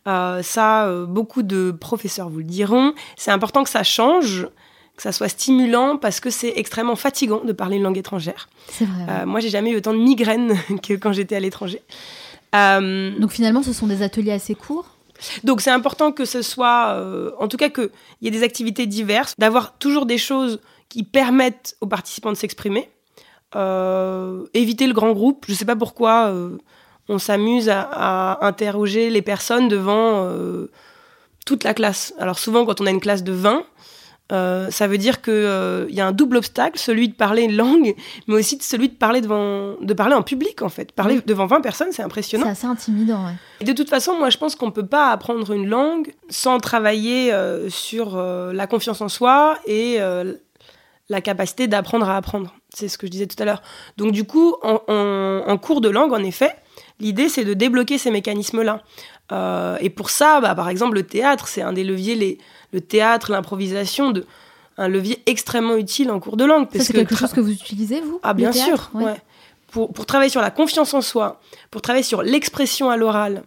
[0.08, 4.48] euh, ça, euh, beaucoup de professeurs vous le diront, c'est important que ça change,
[4.96, 8.48] que ça soit stimulant, parce que c'est extrêmement fatigant de parler une langue étrangère.
[8.70, 9.06] C'est vrai.
[9.10, 11.82] Euh, moi, j'ai jamais eu autant de migraines que quand j'étais à l'étranger.
[12.56, 14.97] Euh, Donc finalement, ce sont des ateliers assez courts?
[15.44, 17.90] Donc c'est important que ce soit, euh, en tout cas qu'il
[18.22, 22.90] y ait des activités diverses, d'avoir toujours des choses qui permettent aux participants de s'exprimer.
[23.56, 26.58] Euh, éviter le grand groupe, je sais pas pourquoi euh,
[27.08, 30.30] on s'amuse à, interroger les personnes devant
[31.46, 32.14] toute la classe.
[32.20, 33.64] Alors souvent quand on a une classe de 20,
[34.32, 35.34] euh, ça veut dire qu'il
[35.90, 37.96] il y a un double obstacle, celui de parler une langue,
[38.28, 40.92] mais aussi de celui de parler, devant, de parler en public en fait.
[40.92, 41.22] Parler Oui.
[41.26, 42.48] devant 20 personnes, c'est C'est impressionnant.
[42.48, 43.34] assez intimidant, ouais.
[43.62, 46.58] Et De toute façon, moi, je pense qu'on ne peut pas apprendre une langue sans
[46.60, 50.34] travailler euh, sur euh, la confiance en soi et euh,
[51.10, 52.54] la capacité d'apprendre à apprendre.
[52.74, 53.62] C'est ce que je disais tout à l'heure.
[53.96, 56.54] Donc, du coup, en, en- en cours de langue, en effet,
[57.00, 58.82] l'idée, c'est de débloquer ces mécanismes-là.
[59.32, 62.38] Euh, et pour ça, bah, par exemple, le théâtre, c'est un des leviers, les,
[62.74, 64.26] le théâtre, l'improvisation, de,
[64.78, 66.68] un levier extrêmement utile en cours de langue.
[66.74, 69.04] Ça, c'est que quelque tra- chose que vous utilisez, vous ah bien théâtre sûr, Ouais.
[69.06, 69.22] ouais.
[69.72, 73.44] Pour, pour travailler sur la confiance en soi, pour travailler sur l'expression à l'oral,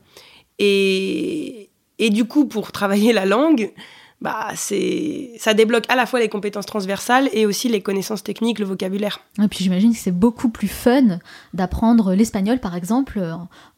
[0.59, 3.73] et, et du coup pour travailler la langue,
[4.21, 8.59] bah c'est ça débloque à la fois les compétences transversales et aussi les connaissances techniques,
[8.59, 9.21] le vocabulaire.
[9.43, 11.19] Et puis j'imagine que c'est beaucoup plus fun
[11.55, 13.19] d'apprendre l'espagnol, par exemple,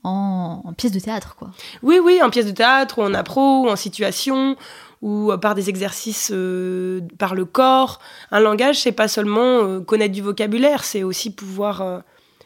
[0.02, 1.50] en, en pièce de théâtre, quoi.
[1.84, 4.56] Oui, oui, en pièce de théâtre, ou en appro, ou en situation,
[5.02, 7.98] ou euh, par des exercices euh, par le corps.
[8.30, 11.98] Un langage, c'est pas seulement euh, connaître du vocabulaire, c'est aussi pouvoir euh,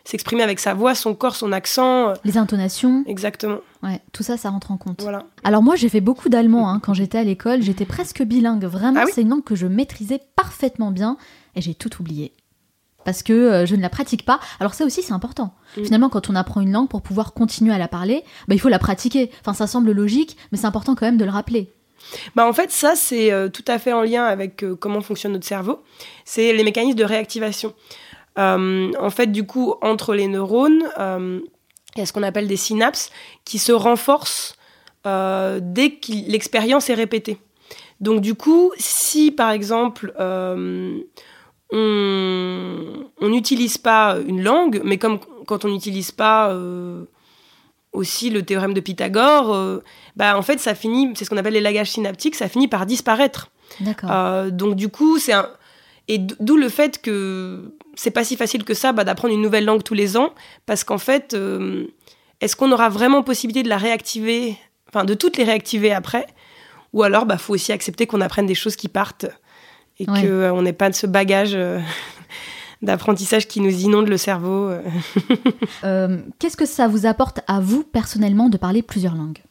[0.05, 2.15] s'exprimer avec sa voix, son corps, son accent.
[2.25, 3.59] Les intonations, exactement.
[3.83, 5.03] ouais, tout ça, ça rentre en compte.
[5.03, 5.25] Voilà.
[5.45, 7.63] Alors moi, j'ai fait beaucoup d'allemand hein, quand j'étais à l'école.
[7.63, 8.65] J'étais presque bilingue.
[8.65, 11.19] Vraiment, Ah oui c'est une langue que je maîtrisais parfaitement bien
[11.55, 12.33] et j'ai tout oublié.
[13.05, 14.41] Parce que je ne la pratique pas.
[14.59, 15.55] Alors ça aussi, c'est important.
[15.77, 15.85] Mm.
[15.85, 18.69] Finalement, quand on apprend une langue pour pouvoir continuer à la parler, bah, il faut
[18.69, 19.31] la pratiquer.
[19.43, 21.73] Enfin, ça semble logique, mais c'est important quand même de le rappeler.
[22.35, 25.33] Bah en fait, ça, c'est euh, tout à fait en lien avec euh, comment fonctionne
[25.33, 25.81] notre cerveau.
[26.25, 27.75] C'est les mécanismes de réactivation.
[28.39, 32.57] Euh, en fait, du coup, entre les neurones, il y a ce qu'on appelle des
[32.57, 33.11] synapses
[33.45, 34.57] qui se renforcent
[35.05, 37.39] dès que l'expérience est répétée.
[38.01, 40.99] Donc, du coup, si par exemple, on
[43.23, 46.55] n'utilise pas une langue, mais comme quand on n'utilise pas
[47.97, 49.83] aussi le théorème de Pythagore, euh,
[50.17, 52.87] bah en fait ça finit, c'est ce qu'on appelle les lagages synaptiques, ça finit par
[52.87, 53.51] disparaître.
[53.81, 54.11] D'accord.
[54.13, 55.49] Euh, donc du coup c'est un
[56.09, 59.65] et d'où le fait que c'est pas si facile que ça bah, d'apprendre une nouvelle
[59.65, 60.31] langue tous les ans,
[60.67, 61.87] parce qu'en fait euh,
[62.41, 64.57] est-ce qu'on aura vraiment possibilité de la réactiver,
[64.89, 66.27] enfin de toutes les réactiver après,
[66.93, 69.27] ou alors bah faut aussi accepter qu'on apprenne des choses qui partent
[69.99, 70.23] et Ouais.
[70.23, 71.57] que euh, on n'ait pas de ce bagage.
[72.87, 74.71] D'apprentissage qui nous inonde le cerveau.
[74.71, 74.81] euh.
[75.85, 79.43] Euh, Qu'est-ce que ça vous apporte à vous personnellement de parler plusieurs langues?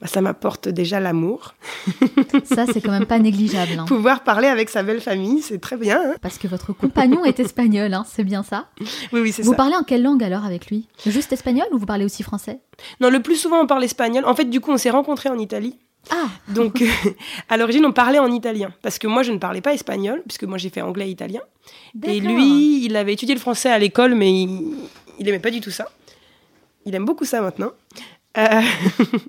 [0.00, 1.54] Bah, ça m'apporte déjà l'amour.
[2.44, 3.78] Ça, c'est quand même pas négligeable.
[3.78, 3.84] hein.
[3.86, 6.00] Pouvoir parler avec sa belle famille, c'est très bien.
[6.04, 6.14] hein.
[6.20, 8.66] Parce que votre compagnon est espagnol, hein, c'est bien ça?
[9.12, 9.56] Oui, oui, c'est Vous ça.
[9.56, 10.88] parlez en quelle langue alors avec lui?
[11.06, 12.58] Juste espagnol ou vous parlez aussi français?
[13.00, 14.24] Non, le plus souvent, on parle espagnol.
[14.24, 15.78] En fait, du coup, on s'est rencontrés en Italie.
[16.10, 16.86] Ah Donc, euh,
[17.48, 18.72] à l'origine, on parlait en italien.
[18.82, 21.40] Parce que moi, je ne parlais pas espagnol, puisque moi, j'ai fait anglais et italien.
[22.04, 24.74] Et lui, il avait étudié le français à l'école, mais il,
[25.18, 25.90] il aimait pas du tout ça.
[26.84, 27.70] Il aime beaucoup ça maintenant.
[28.36, 28.60] Euh,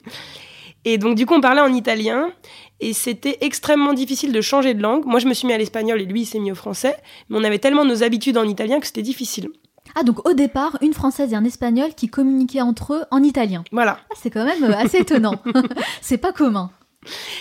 [0.86, 2.32] et donc, du coup, on parlait en italien.
[2.80, 5.06] Et c'était extrêmement difficile de changer de langue.
[5.06, 6.98] Moi, je me suis mis à l'espagnol et lui, il s'est mis au français.
[7.30, 9.50] Mais on avait tellement nos habitudes en italien que c'était difficile.
[9.96, 13.64] Ah, donc au départ, une française et un espagnol qui communiquaient entre eux en italien.
[13.72, 14.00] Voilà.
[14.12, 15.36] Ah, c'est quand même euh, assez étonnant.
[16.02, 16.72] c'est pas commun.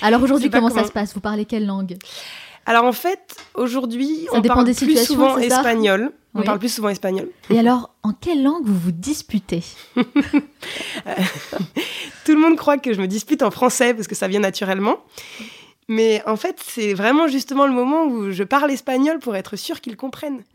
[0.03, 1.15] Alors aujourd'hui, comment ça se passe?
[1.15, 1.97] Vous parlez quelle langue?
[2.67, 6.13] Alors en fait, aujourd'hui, on dépend parle des plus souvent espagnol.
[6.35, 6.47] On Oui.
[6.47, 7.29] parle plus souvent espagnol.
[7.51, 9.63] Et alors, en quelle langue vous vous disputez?
[12.25, 14.97] Tout le monde croit que je me dispute en français parce que ça vient naturellement.
[15.95, 19.81] Mais en fait, c'est vraiment justement le moment où je parle espagnol pour être sûr
[19.83, 20.43] qu'ils comprennent.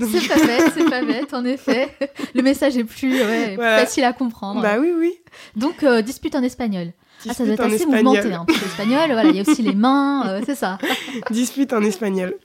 [0.00, 1.90] C'est pas bête, c'est pas bête, en effet.
[2.34, 3.78] Le message est plus, ouais, plus Voilà.
[3.78, 4.62] facile à comprendre.
[4.62, 5.12] Bah oui, oui.
[5.56, 6.92] Donc, euh, dispute en espagnol.
[7.28, 8.04] Ah, ça doit être assez espagnol.
[8.04, 10.78] mouvementé, hein, parce que l'espagnol, voilà, il y a aussi les mains, euh, c'est ça.
[11.30, 12.36] Dispute en espagnol.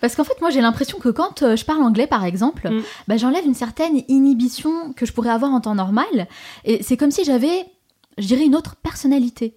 [0.00, 2.82] Parce qu'en fait, moi, j'ai l'impression que quand euh, je parle anglais, par exemple, Mm.
[3.08, 6.28] bah, j'enlève une certaine inhibition que je pourrais avoir en temps normal.
[6.64, 7.66] Et c'est comme si j'avais,
[8.18, 9.54] je dirais, une autre personnalité.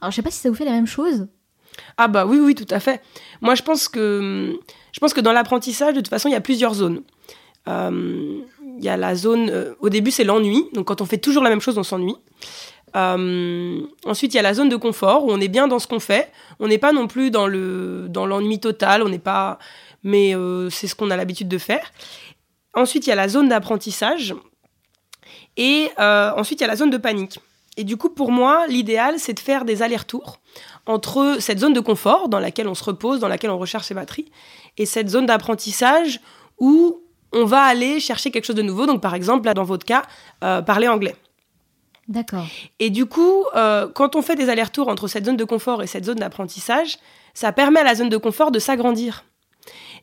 [0.00, 1.28] Alors, je sais pas si ça vous fait la même chose.
[1.96, 3.02] Ah bah oui, oui, tout à fait.
[3.40, 4.58] Moi, je pense que,
[4.92, 7.02] je pense que dans l'apprentissage, de toute façon, il y a plusieurs zones.
[7.68, 8.40] Euh,
[8.78, 10.64] Il y a la zone, euh, au début, c'est l'ennui.
[10.72, 12.16] Donc, quand on fait toujours la même chose, on s'ennuie.
[12.96, 15.86] Euh, ensuite, il y a la zone de confort où on est bien dans ce
[15.86, 16.32] qu'on fait.
[16.58, 17.48] On n'est pas non plus dans
[18.08, 19.02] dans l'ennui total.
[19.02, 19.58] On n'est pas,
[20.02, 20.34] mais
[20.70, 21.92] c'est ce qu'on a l'habitude de faire.
[22.74, 24.34] Ensuite, il y a la zone d'apprentissage
[25.56, 27.38] et ensuite il y a la zone de panique.
[27.80, 30.38] Et du coup, pour moi, l'idéal, c'est de faire des allers-retours
[30.84, 33.94] entre cette zone de confort dans laquelle on se repose, dans laquelle on recharge ses
[33.94, 34.30] batteries,
[34.76, 36.20] et cette zone d'apprentissage
[36.58, 37.00] où
[37.32, 38.84] on va aller chercher quelque chose de nouveau.
[38.84, 40.02] Donc, par exemple, là, dans votre cas,
[40.44, 41.16] euh, parler anglais.
[42.06, 42.44] D'accord.
[42.80, 45.86] Et du coup, euh, quand on fait des allers-retours entre cette zone de confort et
[45.86, 46.98] cette zone d'apprentissage,
[47.32, 49.24] ça permet à la zone de confort de s'agrandir.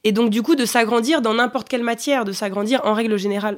[0.03, 3.57] Et donc, du coup, de s'agrandir dans n'importe quelle matière, de s'agrandir en règle générale.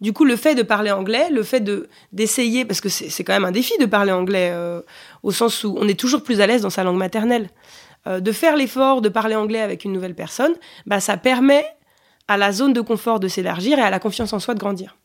[0.00, 3.32] Du coup, le fait de parler anglais, le fait de d'essayer, parce que c'est quand
[3.32, 4.80] même un défi de parler anglais, euh,
[5.22, 7.50] au sens où on est toujours plus à l'aise dans sa langue maternelle,
[8.06, 10.52] euh, de faire l'effort de parler anglais avec une nouvelle personne,
[10.86, 11.64] bah, ça permet
[12.28, 14.96] à la zone de confort de s'élargir et à la confiance en soi de grandir.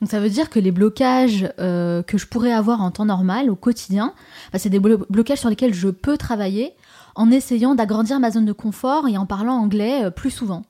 [0.00, 3.50] Donc ça veut dire que les blocages euh, que je pourrais avoir en temps normal,
[3.50, 4.14] au quotidien,
[4.52, 6.72] bah, c'est des blo- blocages sur lesquels je peux travailler
[7.14, 10.62] en essayant d'agrandir ma zone de confort et en parlant anglais euh, plus souvent.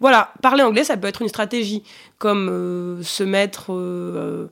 [0.00, 1.82] Voilà, parler anglais, ça peut être une stratégie,
[2.18, 4.48] comme euh, se mettre euh,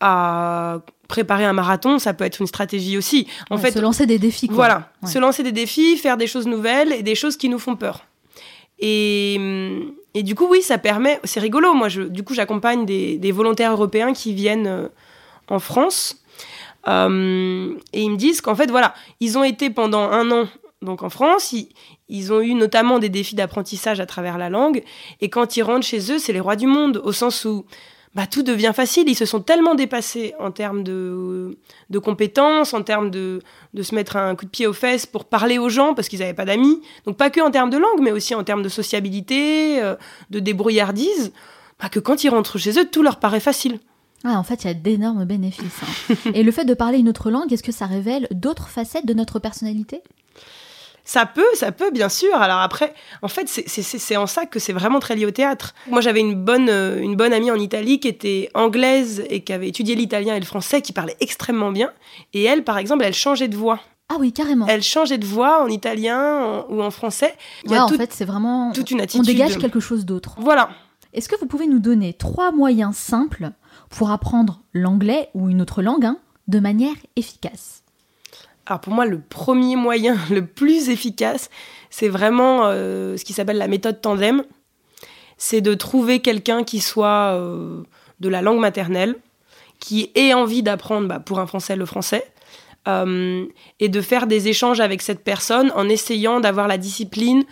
[0.00, 0.78] à
[1.08, 3.26] préparer un marathon, ça peut être une stratégie aussi.
[3.50, 4.48] En Ouais, fait, se lancer des défis.
[4.48, 4.56] Quoi.
[4.56, 5.08] voilà, Ouais.
[5.10, 8.04] se lancer des défis, faire des choses nouvelles et des choses qui nous font peur.
[8.78, 9.34] Et,
[10.14, 11.72] et du coup, oui, ça permet, c'est rigolo.
[11.74, 14.90] Moi, je, du coup, j'accompagne des, des volontaires européens qui viennent
[15.48, 16.16] en France.
[16.88, 20.46] Euh, et ils me disent qu'en fait, voilà, ils ont été pendant un an
[20.82, 21.54] donc en France,
[22.08, 24.82] ils, ont eu notamment des défis d'apprentissage à travers la langue.
[25.20, 27.64] Et quand ils rentrent chez eux, c'est les rois du monde, au sens où
[28.14, 29.08] bah, tout devient facile.
[29.08, 31.58] Ils se sont tellement dépassés en termes de,
[32.02, 33.40] compétences, en termes de,
[33.72, 36.20] de se mettre un coup de pied aux fesses pour parler aux gens parce qu'ils
[36.20, 36.80] n'avaient pas d'amis.
[37.06, 39.96] Donc pas que en termes de langue, mais aussi en termes de sociabilité, euh,
[40.30, 41.32] de débrouillardise,
[41.80, 43.80] bah, que quand ils rentrent chez eux, tout leur paraît facile.
[44.24, 45.80] Ouais, en fait, il y a d'énormes bénéfices.
[45.82, 46.14] hein.
[46.34, 49.14] et le fait de parler une autre langue, est-ce que ça révèle d'autres facettes de
[49.14, 50.02] notre personnalité?
[51.04, 52.34] Ça peut, ça peut, bien sûr.
[52.34, 55.72] Alors après, en fait, c'est- en ça que c'est vraiment très lié au théâtre.
[55.88, 59.52] Moi, j'avais une bonne, euh, une bonne amie en Italie qui était anglaise et qui
[59.52, 61.92] avait étudié l'italien et le français, qui parlait extrêmement bien.
[62.34, 63.78] Et elle, par exemple, elle changeait de voix.
[64.08, 64.66] Ah oui, carrément.
[64.68, 67.34] Elle changeait de voix en italien en- ou en français.
[67.64, 68.72] Il y en fait, c'est vraiment.
[68.72, 69.26] toute une On attitude.
[69.26, 70.34] dégage quelque chose d'autre.
[70.38, 70.70] Voilà.
[71.12, 73.50] Est-ce que vous pouvez nous donner trois moyens simples
[73.90, 76.18] pour apprendre l'anglais ou une autre langue hein,
[76.48, 77.82] de manière efficace
[78.66, 81.50] Alors pour moi, le premier moyen le plus efficace,
[81.90, 84.44] c'est vraiment euh, ce qui s'appelle la méthode tandem.
[85.38, 87.82] C'est de trouver quelqu'un qui soit euh,
[88.20, 89.16] de la langue maternelle,
[89.80, 92.26] qui ait envie d'apprendre bah, pour un Français le français,
[92.88, 93.44] euh,
[93.80, 97.44] et de faire des échanges avec cette personne en essayant d'avoir la discipline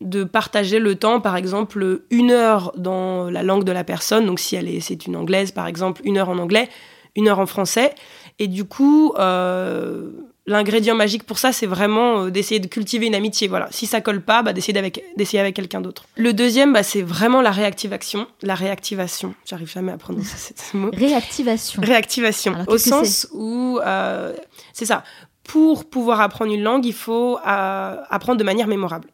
[0.00, 4.26] de partager le temps, par exemple, une heure dans la langue de la personne.
[4.26, 6.68] Donc si elle est, c'est une anglaise, par exemple, une heure en anglais,
[7.16, 7.92] une heure en français.
[8.38, 10.10] Et du coup, euh,
[10.46, 13.48] l'ingrédient magique pour ça, c'est vraiment euh, d'essayer de cultiver une amitié.
[13.48, 13.66] Voilà.
[13.72, 16.04] Si ça colle pas, bah, d'essayer avec, d'essayer avec quelqu'un d'autre.
[16.16, 18.28] Le deuxième, bah, c'est vraiment la réactivation.
[18.42, 19.34] La réactivation.
[19.44, 20.90] J'arrive jamais à prononcer ce- mot.
[20.94, 21.82] Réactivation.
[21.82, 24.32] Réactivation, Alors, au sens où, euh,
[24.72, 25.02] c'est ça,
[25.42, 29.08] pour pouvoir apprendre une langue, il faut euh, apprendre de manière mémorable.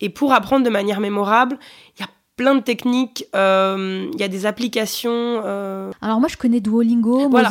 [0.00, 1.58] Et pour apprendre de manière mémorable,
[1.96, 6.28] il y a plein de techniques, euh, il y a des applications, euh, Alors moi,
[6.30, 7.48] je connais Duolingo, Voilà.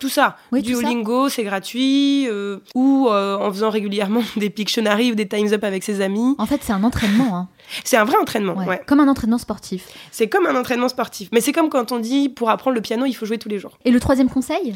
[0.00, 0.36] Tout ça.
[0.50, 0.62] Oui.
[0.62, 5.84] Duolingo, c'est gratuit, euh, ou en faisant régulièrement des Pictionary ou des Times Up avec
[5.84, 6.34] ses amis.
[6.38, 7.36] En fait, c'est un entraînement.
[7.36, 7.48] hein.
[7.84, 8.66] C'est un vrai entraînement, Ouais.
[8.66, 8.82] ouais.
[8.86, 9.86] Comme un entraînement sportif.
[10.10, 11.28] C'est comme un entraînement sportif.
[11.32, 13.60] Mais c'est comme quand on dit, pour apprendre le piano, il faut jouer tous les
[13.60, 13.78] jours.
[13.84, 14.74] Et le troisième conseil?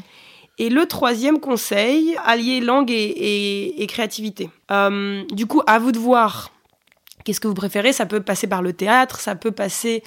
[0.59, 4.49] Et le troisième conseil, allier langue et, créativité.
[4.71, 6.51] Euh, du coup, à vous de voir
[7.25, 7.93] qu'est-ce que vous préférez?
[7.93, 10.03] Ça peut passer par le théâtre, ça peut passer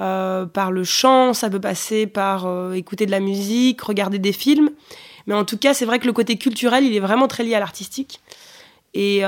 [0.00, 4.32] euh, par le chant, ça peut passer par euh, écouter de la musique, regarder des
[4.32, 4.70] films.
[5.28, 7.54] Mais en tout cas, c'est vrai que le côté culturel, il est vraiment très lié
[7.54, 8.20] à l'artistique.
[8.94, 9.22] Et,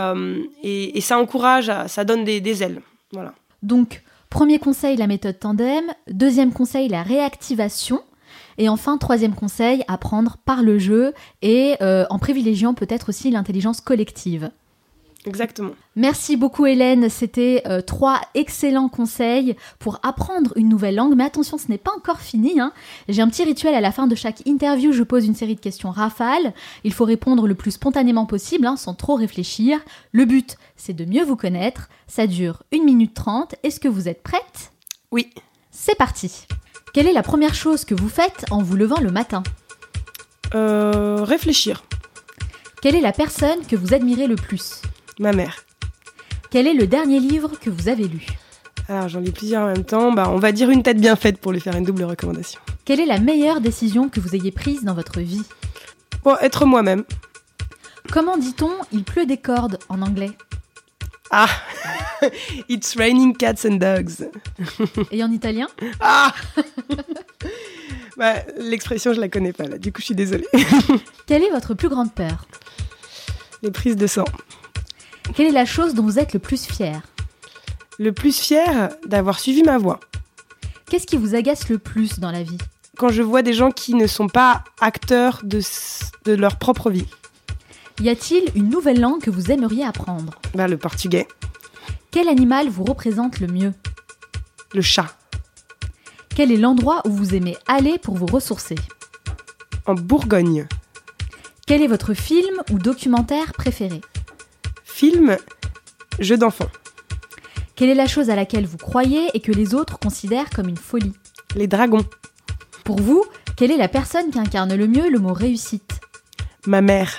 [1.00, 2.82] ça encourage, ça donne des, des ailes.
[3.12, 3.32] Voilà.
[3.62, 5.84] Donc, premier conseil, la méthode tandem.
[6.10, 8.02] Deuxième conseil, la réactivation.
[8.58, 13.80] Et enfin, troisième conseil, apprendre par le jeu et euh, en privilégiant peut-être aussi l'intelligence
[13.80, 14.50] collective.
[15.26, 15.70] Exactement.
[15.96, 21.14] Merci beaucoup Hélène, c'était euh, trois excellents conseils pour apprendre une nouvelle langue.
[21.16, 22.60] Mais attention, ce n'est pas encore fini.
[22.60, 22.72] hein.
[23.08, 25.60] J'ai un petit rituel à la fin de chaque interview, je pose une série de
[25.60, 26.52] questions rafales.
[26.84, 29.80] Il faut répondre le plus spontanément possible, hein, sans trop réfléchir.
[30.12, 31.88] Le but, c'est de mieux vous connaître.
[32.06, 33.54] Ça dure 1 minute 30.
[33.62, 34.72] Est-ce que vous êtes prête?
[35.10, 35.30] Oui.
[35.76, 36.46] C'est parti.
[36.92, 39.42] Quelle est la première chose que vous faites en vous levant le matin
[40.54, 41.82] Euh, réfléchir.
[42.80, 44.82] Quelle est la personne que vous admirez le plus
[45.18, 45.64] Ma mère.
[46.50, 48.24] Quel est le dernier livre que vous avez lu
[48.88, 50.12] Alors j'en lis plusieurs en même temps.
[50.12, 52.60] Bah, on va dire une tête bien faite pour lui faire une double recommandation.
[52.84, 55.42] Quelle est la meilleure décision que vous ayez prise dans votre vie
[56.22, 57.04] Bon, être moi-même.
[58.12, 60.30] Comment dit-on il pleut des cordes en anglais?
[61.36, 61.48] Ah
[62.68, 64.30] It's raining cats and dogs.
[65.10, 65.66] Et en italien
[65.98, 66.32] Ah
[68.16, 70.46] bah, L'expression, je la connais pas là, du coup je suis désolée.
[71.26, 72.46] Quelle est votre plus grande peur
[73.64, 74.24] Les prises de sang.
[75.34, 77.02] Quelle est la chose dont vous êtes le plus fier
[77.98, 79.98] Le plus fier d'avoir suivi ma voie.
[80.88, 82.58] Qu'est-ce qui vous agace le plus dans la vie
[82.96, 87.08] Quand je vois des gens qui ne sont pas acteurs de leur propre vie.
[88.00, 91.28] Y a-t-il une nouvelle langue que vous aimeriez apprendre Bah, le portugais,
[92.10, 93.72] Quel animal vous représente le mieux
[94.74, 95.16] le chat.
[96.34, 98.74] Quel est l'endroit où vous aimez aller pour vous ressourcer
[99.86, 100.66] En Bourgogne.
[101.66, 104.00] Quel est votre film ou documentaire préféré
[104.84, 105.36] Film,
[106.18, 106.68] jeu d'enfant.
[107.76, 110.76] Quelle est la chose à laquelle vous croyez et que les autres considèrent comme une
[110.76, 111.14] folie
[111.54, 112.04] Les dragons.
[112.84, 113.24] Pour vous,
[113.56, 116.00] quelle est la personne qui incarne le mieux le mot réussite
[116.66, 117.12] Ma mère.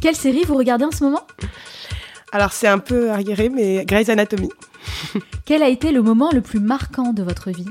[0.00, 1.26] Quelle série vous regardez en ce moment?
[2.30, 4.48] Alors c'est un peu arriéré, mais Grey's Anatomy.
[5.44, 7.68] Quel a été le moment le plus marquant de votre vie?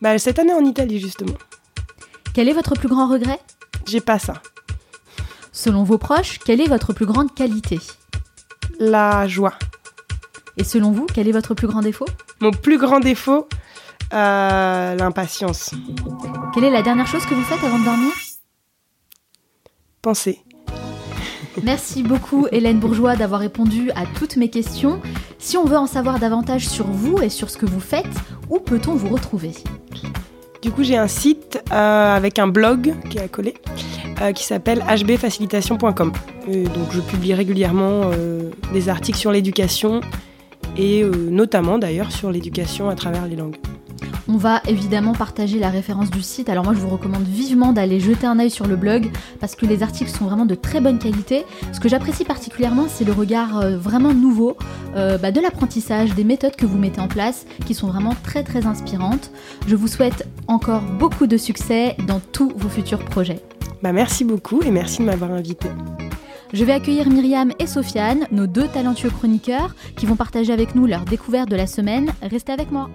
[0.00, 1.34] Bah, cette année en Italie, justement.
[2.34, 3.40] Quel est votre plus grand regret?
[3.86, 4.34] J'ai pas ça.
[5.52, 7.80] Selon vos proches, quelle est votre plus grande qualité?
[8.78, 9.54] La joie.
[10.56, 12.06] Et selon vous, quel est votre plus grand défaut?
[12.40, 13.48] Mon plus grand défaut,
[14.12, 15.70] euh, l'impatience.
[16.52, 18.12] Quelle est la dernière chose que vous faites avant de dormir?
[21.62, 25.00] Merci beaucoup Hélène Bourgeois d'avoir répondu à toutes mes questions.
[25.38, 28.06] Si on veut en savoir davantage sur vous et sur ce que vous faites,
[28.50, 29.52] où peut-on vous retrouver?
[30.62, 33.54] Du coup, j'ai un site euh, avec un blog qui est accolé,
[34.22, 36.12] euh, qui s'appelle hbfacilitation.com.
[36.46, 40.00] Donc, je publie régulièrement euh, des articles sur l'éducation
[40.76, 43.56] et notamment d'ailleurs sur l'éducation à travers les langues.
[44.28, 46.48] On va évidemment partager la référence du site.
[46.48, 49.66] Alors moi, je vous recommande vivement d'aller jeter un œil sur le blog parce que
[49.66, 51.44] les articles sont vraiment de très bonne qualité.
[51.72, 54.56] Ce que j'apprécie particulièrement, c'est le regard euh, vraiment nouveau
[54.96, 58.42] euh, bah, de l'apprentissage, des méthodes que vous mettez en place qui sont vraiment très
[58.42, 59.30] très inspirantes.
[59.66, 63.40] Je vous souhaite encore beaucoup de succès dans tous vos futurs projets.
[63.82, 65.68] Bah, merci beaucoup et merci de m'avoir invité.
[66.52, 70.86] Je vais accueillir Myriam et Sofiane, nos deux talentueux chroniqueurs, qui vont partager avec nous
[70.86, 72.12] leur découverte de la semaine.
[72.22, 72.90] Restez avec moi.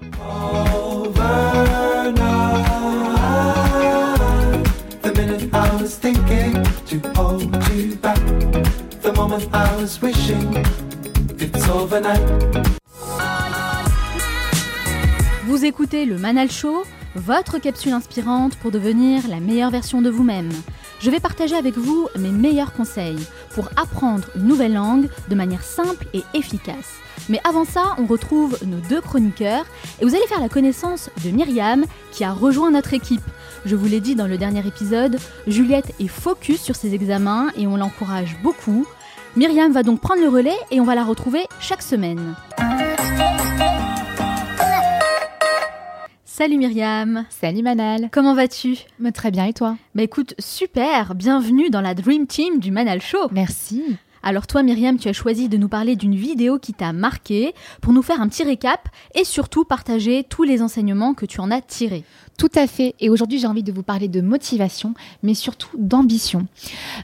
[15.46, 16.84] Vous écoutez le Manal Show,
[17.16, 20.52] votre capsule inspirante pour devenir la meilleure version de vous-même.
[21.00, 25.64] Je vais partager avec vous mes meilleurs conseils pour apprendre une nouvelle langue de manière
[25.64, 26.98] simple et efficace.
[27.30, 29.66] Mais avant ça, on retrouve nos deux chroniqueurs
[30.02, 33.24] et vous allez faire la connaissance de Myriam qui a rejoint notre équipe.
[33.66, 37.66] Je vous l'ai dit dans le dernier épisode, Juliette est focus sur ses examens et
[37.66, 38.86] on l'encourage beaucoup.
[39.38, 42.36] Myriam va donc prendre le relais et on va la retrouver chaque semaine.
[46.40, 48.08] Salut Myriam, Salut Manal.
[48.14, 48.78] comment vas-tu?
[49.14, 49.76] Très bien et toi?
[49.94, 53.28] Bah écoute, super, bienvenue dans la Dream Team du Manal Show.
[53.32, 53.98] Merci.
[54.24, 57.94] Alors toi Myriam, tu as choisi de nous parler d'une vidéo qui t'a marqué pour
[57.94, 61.62] nous faire un petit récap et surtout partager tous les enseignements que tu en as
[61.62, 62.04] tirés.
[62.38, 62.96] Tout à fait.
[63.02, 64.94] Et aujourd'hui, j'ai envie de vous parler de motivation,
[65.24, 66.48] mais surtout d'ambition.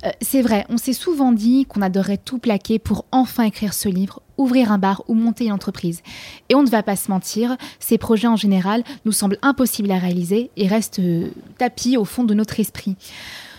[0.06, 3.90] Euh, c'est vrai, on s'est souvent dit qu'on adorerait tout plaquer pour enfin écrire ce
[3.90, 6.02] livre, ouvrir un bar ou monter une entreprise.
[6.48, 10.00] Et on ne va pas se mentir, ces projets en général nous semblent impossibles à
[10.00, 12.96] réaliser et restent euh, tapis au fond de notre esprit.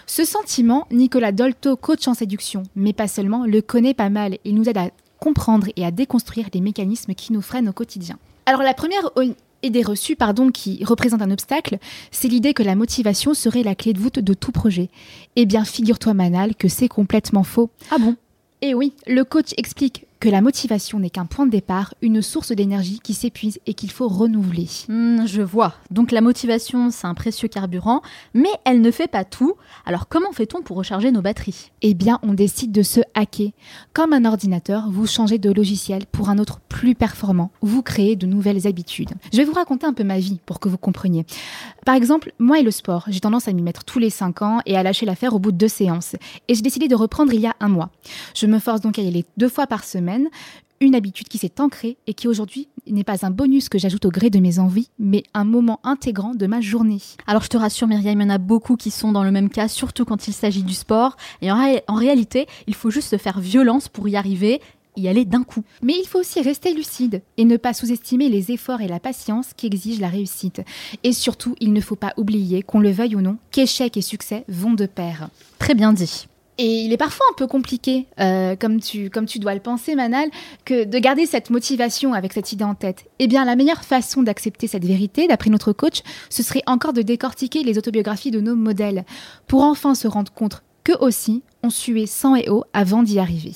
[0.09, 4.39] Ce sentiment, Nicolas Dolto, coach en séduction, mais pas seulement, le connaît pas mal.
[4.45, 8.17] Il nous aide à comprendre et à déconstruire les mécanismes qui nous freinent au quotidien.
[8.47, 9.11] Alors la première
[9.65, 11.79] idée reçue, pardon, qui représente un obstacle,
[12.13, 14.91] c'est l'idée que la motivation serait la clé de voûte de tout projet.
[15.35, 17.71] Eh bien, figure-toi Manal que c'est complètement faux.
[17.91, 18.15] Ah bon?
[18.63, 22.53] Et oui, le coach explique que la motivation n'est qu'un point de départ, une source
[22.53, 24.69] d'énergie qui s'épuise et qu'il faut renouveler.
[24.89, 25.75] Hmm, je vois.
[25.91, 28.03] Donc la motivation, c'est un précieux carburant,
[28.33, 29.55] mais elle ne fait pas tout.
[29.85, 31.71] Alors comment fait-on pour recharger nos batteries?
[31.83, 33.51] Eh bien, on décide de se hacker.
[33.93, 37.51] Comme un ordinateur, vous changez de logiciel pour un autre plus performant.
[37.61, 39.11] Vous créez de nouvelles habitudes.
[39.33, 41.27] Je vais vous raconter un peu ma vie pour que vous compreniez.
[41.85, 44.61] Par exemple, moi et le sport, j'ai tendance à m'y mettre tous les 5 ans
[44.67, 46.17] et à lâcher l'affaire au bout de deux séances.
[46.49, 47.91] Et j'ai décidé de reprendre il y a un mois.
[48.35, 50.06] Je me force donc à y aller deux fois par semaine
[50.81, 54.11] une habitude qui s'est ancrée et qui aujourd'hui n'est pas un bonus que j'ajoute au
[54.11, 57.01] gré de mes envies, mais un moment intégrant de ma journée.
[57.27, 59.49] Alors je te rassure Myriam, il y en a beaucoup qui sont dans le même
[59.49, 61.17] cas, surtout quand il s'agit du sport.
[61.41, 64.61] Et en, ré- en réalité, il faut juste se faire violence pour y arriver,
[64.99, 65.63] y aller d'un coup.
[65.83, 69.49] Mais il faut aussi rester lucide et ne pas sous-estimer les efforts et la patience
[69.57, 70.61] qui exigent la réussite.
[71.05, 74.45] Et surtout, il ne faut pas oublier, qu'on le veuille ou non, qu'échec et succès
[74.49, 75.31] vont de pair.
[75.59, 76.29] Très bien dit.
[76.59, 79.95] Et il est parfois un peu compliqué, euh, comme, tu, comme tu dois le penser,
[79.95, 80.31] Manal,
[80.65, 83.05] que de garder cette motivation avec cette idée en tête.
[83.19, 86.01] Eh bien, la meilleure façon d'accepter cette vérité, d'après notre coach,
[86.31, 89.05] ce serait encore de décortiquer les autobiographies de nos modèles,
[89.47, 93.53] pour enfin se rendre compte qu'eux aussi ont sué sang et eau avant d'y arriver.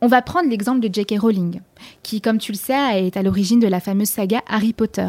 [0.00, 1.20] On va prendre l'exemple de J.K.
[1.20, 1.60] Rowling,
[2.02, 5.08] qui, comme tu le sais, est à l'origine de la fameuse saga Harry Potter.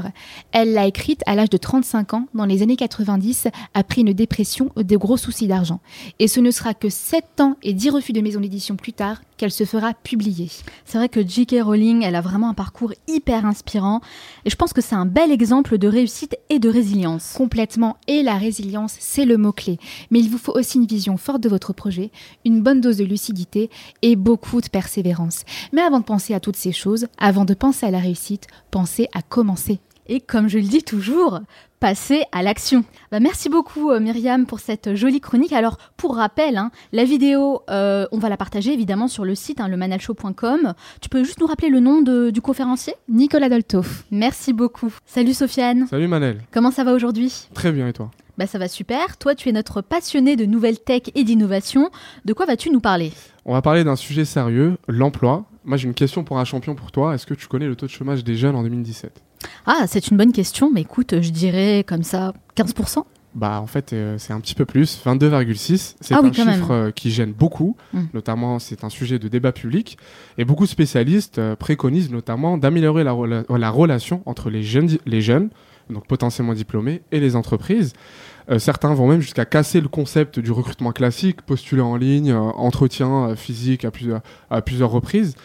[0.52, 4.72] Elle l'a écrite à l'âge de 35 ans, dans les années 90, après une dépression
[4.80, 5.80] et de gros soucis d'argent.
[6.20, 9.22] Et ce ne sera que 7 ans et 10 refus de maison d'édition plus tard
[9.38, 10.50] qu'elle se fera publier.
[10.86, 11.58] C'est vrai que J.K.
[11.62, 14.02] Rowling, elle a vraiment un parcours hyper inspirant.
[14.46, 17.34] Et je pense que c'est un bel exemple de réussite et de résilience.
[17.34, 17.98] Complètement.
[18.08, 19.78] Et la résilience, c'est le mot-clé.
[20.12, 22.12] Mais il vous faut aussi une vision forte de votre projet,
[22.46, 23.70] une bonne dose de lucidité
[24.02, 25.44] et beaucoup de persévérance.
[25.74, 29.08] Mais avant de penser à toutes ces choses, avant de penser à la réussite, pensez
[29.14, 29.80] à commencer.
[30.08, 31.40] Et comme je le dis toujours,
[31.80, 32.84] passer à l'action.
[33.12, 35.52] Bah, merci beaucoup euh, Myriam pour cette jolie chronique.
[35.52, 39.60] Alors pour rappel, hein, la vidéo, euh, on va la partager évidemment sur le site,
[39.60, 40.74] hein, lemanalshow.com.
[41.02, 42.94] Tu peux juste nous rappeler le nom de- du conférencier?
[43.10, 44.04] Nicolas Doltov.
[44.12, 44.94] Merci beaucoup.
[45.08, 45.88] Salut Sofiane.
[45.88, 46.42] Salut Manel.
[46.52, 47.48] Comment ça va aujourd'hui?
[47.56, 48.12] Très bien et toi?
[48.38, 49.18] Bah ça va super.
[49.18, 51.90] Toi tu es notre passionné de nouvelles tech et d'innovation.
[52.26, 53.12] De quoi vas-tu nous parler?
[53.46, 55.46] On va parler d'un sujet sérieux, l'emploi.
[55.66, 57.16] Moi j'ai une question pour un champion pour toi.
[57.16, 59.22] Est-ce que tu connais le taux de chômage des jeunes en 2017
[59.66, 63.04] Ah c'est une bonne question, mais écoute, je dirais comme ça 15%.
[63.34, 65.96] Bah en fait euh, c'est un petit peu plus, 22,6.
[66.00, 68.00] C'est Ah un oui, chiffre euh, qui gêne beaucoup, Mm.
[68.14, 69.98] notamment c'est un sujet de débat public.
[70.38, 74.90] Et beaucoup de spécialistes euh, préconisent notamment d'améliorer la, rela- la relation entre les jeunes,
[75.06, 75.50] les jeunes,
[75.90, 77.92] donc potentiellement diplômés, et les entreprises.
[78.50, 82.40] Euh, certains vont même jusqu'à casser le concept du recrutement classique, postuler en ligne, euh,
[82.40, 85.36] entretien euh, physique à plusieurs, à plusieurs reprises.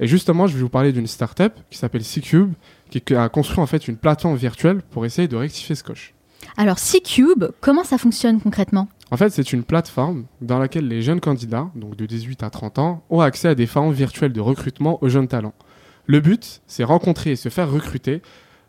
[0.00, 2.52] Et justement, je vais vous parler d'une startup qui s'appelle C-Cube,
[2.90, 6.14] qui a construit en fait une plateforme virtuelle pour essayer de rectifier ce coche.
[6.56, 8.88] Alors C-Cube, comment ça fonctionne concrètement?
[9.10, 12.78] En fait, c'est une plateforme dans laquelle les jeunes candidats, donc de 18 à 30
[12.78, 15.54] ans, ont accès à des forums virtuels de recrutement aux jeunes talents.
[16.06, 18.22] Le but, c'est rencontrer et se faire recruter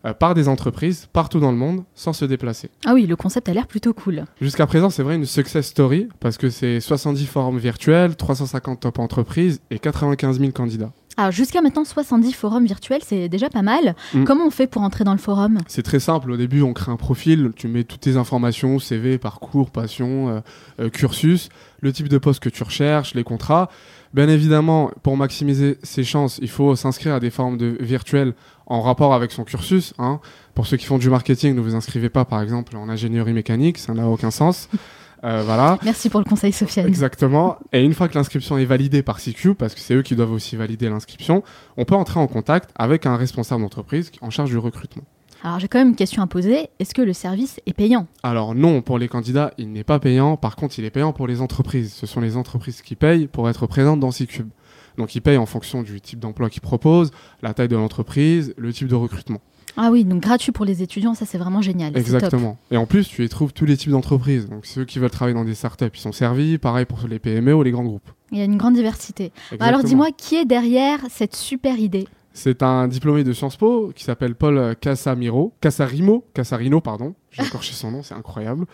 [0.05, 2.69] euh, par des entreprises partout dans le monde sans se déplacer.
[2.85, 4.25] Ah oui, le concept a l'air plutôt cool.
[4.41, 8.99] Jusqu'à présent, c'est vrai une success story parce que c'est 70 forums virtuels, 350 top
[8.99, 10.91] entreprises et 95 000 candidats.
[11.19, 13.93] Alors jusqu'à maintenant 70 forums virtuels, c'est déjà pas mal.
[14.13, 14.23] Mm.
[14.23, 15.57] Comment on fait pour entrer dans le forum?
[15.67, 16.31] C'est très simple.
[16.31, 20.39] Au début, on crée un profil, tu mets toutes tes informations, CV, parcours, passion, euh,
[20.79, 21.49] euh, cursus,
[21.81, 23.69] le type de poste que tu recherches, les contrats.
[24.13, 28.33] Bien évidemment, pour maximiser ses chances, il faut s'inscrire à des formes de virtuelles
[28.65, 29.93] en rapport avec son cursus.
[29.99, 30.19] hein.
[30.55, 33.77] Pour ceux qui font du marketing, ne vous inscrivez pas, par exemple, en ingénierie mécanique,
[33.77, 34.69] ça n'a aucun sens.
[35.25, 35.77] Euh, voilà.
[35.83, 36.87] Merci pour le conseil Sofiane.
[36.87, 37.57] Exactement.
[37.73, 40.31] Et une fois que l'inscription est validée par CQ, parce que c'est eux qui doivent
[40.31, 41.43] aussi valider l'inscription,
[41.75, 45.03] on peut entrer en contact avec un responsable d'entreprise en charge du recrutement.
[45.43, 46.69] Alors j'ai quand même une question à poser.
[46.79, 48.07] Est-ce que le service est payant?
[48.23, 50.37] Alors non, pour les candidats, il n'est pas payant.
[50.37, 51.93] Par contre, il est payant pour les entreprises.
[51.93, 54.49] Ce sont les entreprises qui payent pour être présentes dans C-Cube.
[54.97, 57.11] Donc ils payent en fonction du type d'emploi qu'ils proposent,
[57.41, 59.39] la taille de l'entreprise, le type de recrutement.
[59.77, 61.93] Ah oui, donc gratuit pour les étudiants, ça c'est vraiment génial.
[61.93, 62.01] top.
[62.01, 62.57] Exactement.
[62.69, 64.49] Et en plus, tu y trouves tous les types d'entreprises.
[64.49, 66.57] Donc ceux qui veulent travailler dans des startups, ils sont servis.
[66.57, 68.09] Pareil pour les PME ou les grands groupes.
[68.31, 69.31] Il y a une grande diversité.
[69.57, 72.07] Bah alors dis-moi, qui est derrière cette super idée?
[72.41, 77.13] C'est un diplômé de Sciences Po qui s'appelle Paul Casamiro, Casarimo, Casarino, pardon.
[77.31, 78.65] J'ai écorché son nom, c'est incroyable.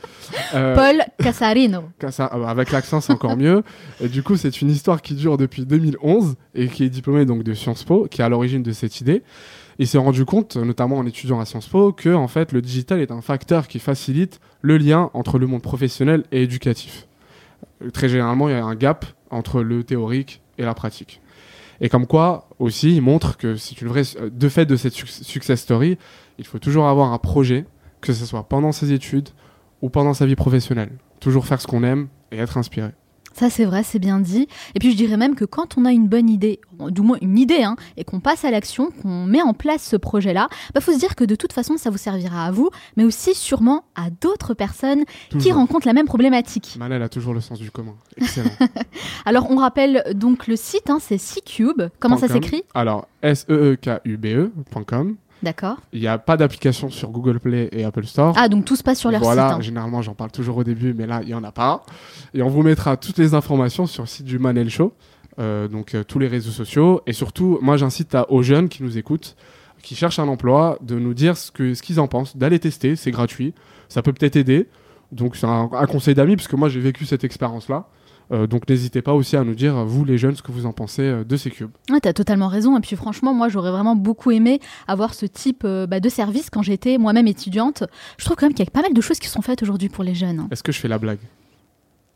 [0.54, 1.86] Euh, Paul Casarino.
[1.98, 3.64] Casa- ah bah, avec l'accent, c'est encore mieux.
[4.02, 7.42] Et du coup, c'est une histoire qui dure depuis 2011 et qui est diplômé donc
[7.42, 9.24] de Sciences Po, qui est à l'origine de cette idée.
[9.80, 13.00] Il s'est rendu compte, notamment en étudiant à Sciences Po, que en fait, le digital
[13.02, 17.08] est un facteur qui facilite le lien entre le monde professionnel et éducatif.
[17.94, 21.20] Très généralement, il y a un gap entre le théorique et la pratique.
[21.82, 24.04] Et comme quoi, aussi, il montre que c'est une vraie.
[24.20, 25.98] euh, De fait de cette suc- success story,
[26.38, 27.66] il faut toujours avoir un projet,
[28.02, 29.30] que ce soit pendant ses études
[29.82, 30.92] ou pendant sa vie professionnelle.
[31.20, 32.92] Toujours faire ce qu'on aime et être inspiré.
[33.38, 34.48] Ça c'est vrai, c'est bien dit.
[34.76, 37.38] Et puis je dirais même que quand on a une bonne idée, du moins une
[37.38, 40.94] idée, hein, et qu'on passe à l'action, qu'on met en place ce projet-là, bah faut
[40.94, 44.10] se dire que de toute façon ça vous servira à vous, mais aussi sûrement à
[44.10, 45.04] d'autres personnes
[45.38, 46.78] qui rencontrent la même problématique.
[46.80, 47.96] Manel a toujours le sens du commun.
[48.16, 48.52] Excellent.
[49.26, 51.82] Alors on rappelle donc le site, hein, c'est C-Cube.
[52.00, 52.44] Comment ça Point com.
[52.44, 52.64] s'écrit?
[52.74, 55.16] Alors, E S-E-E-K-U-B-E.com.
[55.44, 55.78] D'accord.
[55.94, 58.34] Il n'y a pas d'application sur Google Play et Apple Store.
[58.38, 59.58] Ah donc tout se passe sur leur voilà, site.
[59.58, 59.62] hein.
[59.62, 61.84] généralement j'en parle toujours au début, mais là il n'y en a pas.
[62.34, 64.94] Et on vous mettra toutes les informations sur le site du Manel Show,
[65.40, 67.02] euh, donc euh, tous les réseaux sociaux.
[67.06, 69.36] Et surtout, moi j'incite aux jeunes qui nous écoutent,
[69.84, 72.96] qui cherchent un emploi, de nous dire ce que- ce qu'ils en pensent, d'aller tester,
[72.96, 73.54] c'est gratuit,
[73.90, 74.68] ça peut peut-être aider.
[75.12, 77.88] Donc c'est un, un conseil d'amis, parce que moi j'ai vécu cette expérience-là.
[78.32, 80.74] Euh, donc n'hésitez pas aussi à nous dire, vous les jeunes, ce que vous en
[80.74, 81.72] pensez euh, de ces cubes.
[81.90, 82.78] Ouais, t'as totalement raison.
[82.78, 86.50] Et puis franchement, moi, j'aurais vraiment beaucoup aimé avoir ce type euh, bah, de service
[86.50, 87.84] quand j'étais moi-même étudiante.
[88.18, 89.90] Je trouve quand même qu'il y a pas mal de choses qui sont faites aujourd'hui
[89.90, 90.48] pour les jeunes.
[90.52, 91.20] Est-ce que je fais la blague?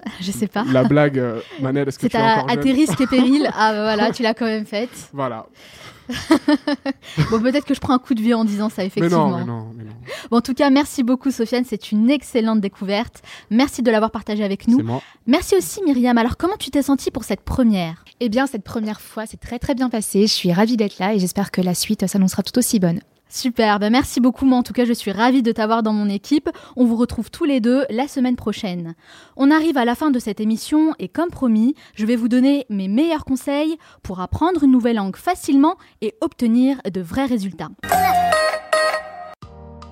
[0.21, 0.63] Je sais pas.
[0.71, 3.07] La blague, euh, Manel, est-ce que C'est tu es à, encore à tes risques et
[3.07, 3.49] périls.
[3.55, 5.09] Ah bah voilà, tu l'as quand même faite.
[5.13, 5.45] Voilà.
[7.29, 9.29] Bon, peut-être que je prends un coup de vieux en disant ça, Mais effectivement.
[9.29, 9.91] non, mais non, mais non.
[10.31, 11.65] Bon, en tout cas, merci beaucoup, Sofiane.
[11.65, 13.21] C'est une excellente découverte.
[13.51, 14.81] Merci de l'avoir partagé avec nous.
[14.81, 15.01] Moi.
[15.27, 16.17] Merci aussi, Myriam.
[16.17, 18.03] Alors, comment tu t'es sentie pour cette première?
[18.19, 20.21] Eh bien, cette première fois, c'est très très bien passé.
[20.21, 23.01] Je suis ravie d'être là et j'espère que la suite s'annoncera tout aussi bonne.
[23.31, 24.45] Super, ben merci beaucoup.
[24.45, 26.49] Moi, en tout cas, je suis ravie de t'avoir dans mon équipe.
[26.75, 28.95] On vous retrouve tous les deux la semaine prochaine.
[29.37, 32.65] On arrive à la fin de cette émission et comme promis, je vais vous donner
[32.69, 37.69] mes meilleurs conseils pour apprendre une nouvelle langue facilement et obtenir de vrais résultats.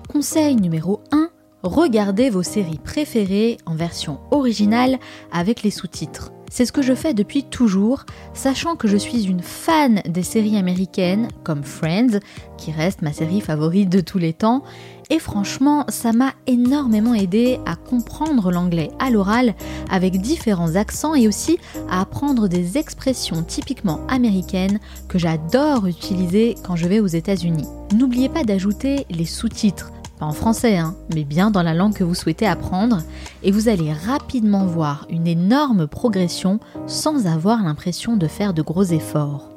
[0.08, 1.30] Conseil numéro 1.
[1.62, 4.98] Regardez vos séries préférées en version originale
[5.30, 6.32] avec les sous-titres.
[6.50, 10.56] C'est ce que je fais depuis toujours, sachant que je suis une fan des séries
[10.56, 12.20] américaines comme Friends,
[12.56, 14.64] qui reste ma série favorite de tous les temps,
[15.10, 19.54] et franchement, ça m'a énormément aidé à comprendre l'anglais à l'oral
[19.90, 26.76] avec différents accents et aussi à apprendre des expressions typiquement américaines que j'adore utiliser quand
[26.76, 27.66] je vais aux États-Unis.
[27.94, 32.04] N'oubliez pas d'ajouter les sous-titres pas en français, hein, mais bien dans la langue que
[32.04, 32.98] vous souhaitez apprendre,
[33.42, 38.84] et vous allez rapidement voir une énorme progression sans avoir l'impression de faire de gros
[38.84, 39.50] efforts.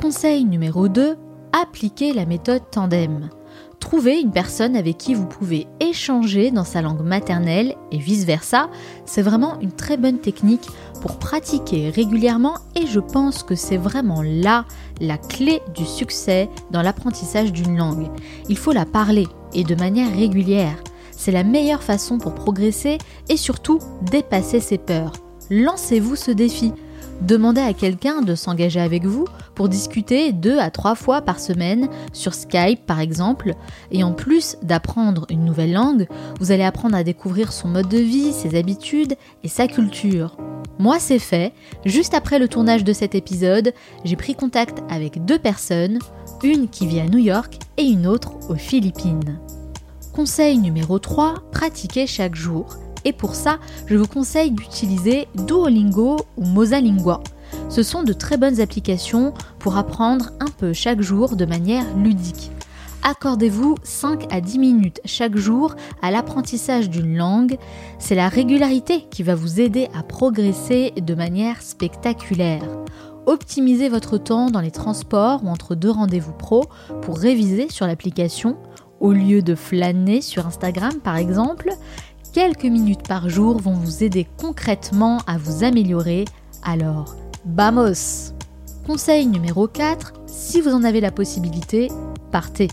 [0.00, 1.16] Conseil numéro 2,
[1.52, 3.28] appliquez la méthode tandem.
[3.80, 8.70] Trouvez une personne avec qui vous pouvez échanger dans sa langue maternelle et vice-versa.
[9.04, 10.68] C'est vraiment une très bonne technique
[11.00, 14.66] pour pratiquer régulièrement et je pense que c'est vraiment là
[15.00, 18.08] la clé du succès dans l'apprentissage d'une langue.
[18.48, 20.76] Il faut la parler et de manière régulière.
[21.10, 22.98] C'est la meilleure façon pour progresser
[23.28, 23.78] et surtout
[24.10, 25.12] dépasser ses peurs.
[25.50, 26.72] Lancez-vous ce défi.
[27.20, 31.88] Demandez à quelqu'un de s'engager avec vous pour discuter deux à trois fois par semaine
[32.12, 33.54] sur Skype par exemple.
[33.92, 36.08] Et en plus d'apprendre une nouvelle langue,
[36.40, 40.36] vous allez apprendre à découvrir son mode de vie, ses habitudes et sa culture.
[40.78, 41.52] Moi, c'est fait.
[41.84, 43.72] Juste après le tournage de cet épisode,
[44.04, 46.00] j'ai pris contact avec deux personnes,
[46.42, 49.38] une qui vit à New York et une autre aux Philippines.
[50.12, 52.76] Conseil numéro 3, pratiquez chaque jour.
[53.04, 57.20] Et pour ça, je vous conseille d'utiliser Duolingo ou Mosalingua.
[57.68, 62.50] Ce sont de très bonnes applications pour apprendre un peu chaque jour de manière ludique.
[63.02, 67.58] Accordez-vous 5 à 10 minutes chaque jour à l'apprentissage d'une langue.
[67.98, 72.62] C'est la régularité qui va vous aider à progresser de manière spectaculaire.
[73.26, 76.64] Optimisez votre temps dans les transports ou entre deux rendez-vous pro
[77.02, 78.56] pour réviser sur l'application
[78.98, 81.70] au lieu de flâner sur Instagram par exemple.
[82.32, 86.24] Quelques minutes par jour vont vous aider concrètement à vous améliorer.
[86.64, 87.14] Alors,
[87.44, 88.32] vamos
[88.86, 91.88] Conseil numéro 4, si vous en avez la possibilité,
[92.32, 92.68] partez.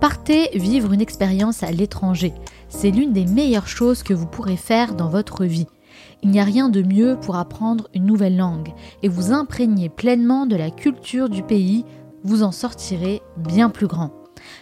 [0.00, 2.32] Partez vivre une expérience à l'étranger.
[2.68, 5.66] C'est l'une des meilleures choses que vous pourrez faire dans votre vie.
[6.22, 10.46] Il n'y a rien de mieux pour apprendre une nouvelle langue et vous imprégner pleinement
[10.46, 11.84] de la culture du pays,
[12.24, 14.10] vous en sortirez bien plus grand.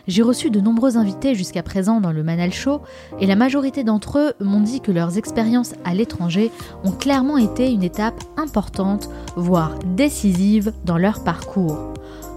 [0.07, 2.81] J'ai reçu de nombreux invités jusqu'à présent dans le Manal Show
[3.21, 6.51] et la majorité d'entre eux m'ont dit que leurs expériences à l'étranger
[6.85, 11.95] ont clairement été une étape importante, voire décisive dans leur parcours.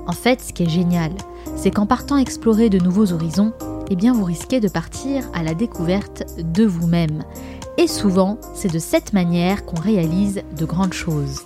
[0.07, 1.11] En fait, ce qui est génial,
[1.55, 3.53] c'est qu'en partant explorer de nouveaux horizons,
[3.89, 7.23] eh bien vous risquez de partir à la découverte de vous-même.
[7.79, 11.43] Et souvent, c'est de cette manière qu'on réalise de grandes choses.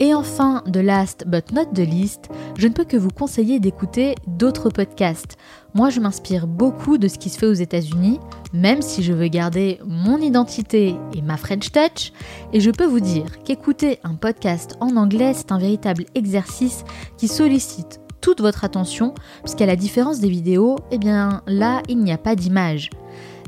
[0.00, 2.28] Et enfin, de last but not the least,
[2.58, 5.38] je ne peux que vous conseiller d'écouter d'autres podcasts.
[5.72, 8.20] Moi, je m'inspire beaucoup de ce qui se fait aux États-Unis,
[8.52, 12.12] même si je veux garder mon identité et ma French touch.
[12.52, 16.84] Et je peux vous dire qu'écouter un podcast en anglais, c'est un véritable exercice
[17.16, 22.12] qui sollicite toute votre attention, puisqu'à la différence des vidéos, eh bien là, il n'y
[22.12, 22.90] a pas d'image.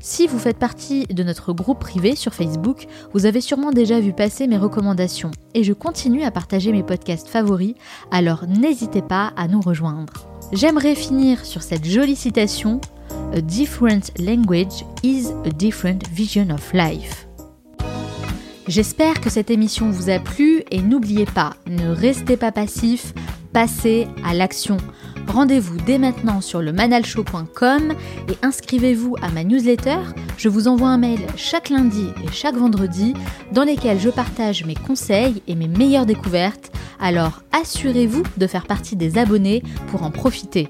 [0.00, 4.12] Si vous faites partie de notre groupe privé sur Facebook, vous avez sûrement déjà vu
[4.12, 7.74] passer mes recommandations et je continue à partager mes podcasts favoris,
[8.10, 10.28] alors n'hésitez pas à nous rejoindre.
[10.52, 12.80] J'aimerais finir sur cette jolie citation
[13.34, 17.26] A different language is a different vision of life.
[18.68, 23.14] J'espère que cette émission vous a plu et n'oubliez pas, ne restez pas passif,
[23.52, 24.76] passez à l'action.
[25.28, 27.94] Rendez-vous dès maintenant sur le manalshow.com
[28.28, 29.98] et inscrivez-vous à ma newsletter.
[30.36, 33.14] Je vous envoie un mail chaque lundi et chaque vendredi
[33.52, 36.72] dans lesquels je partage mes conseils et mes meilleures découvertes.
[36.98, 40.68] Alors assurez-vous de faire partie des abonnés pour en profiter.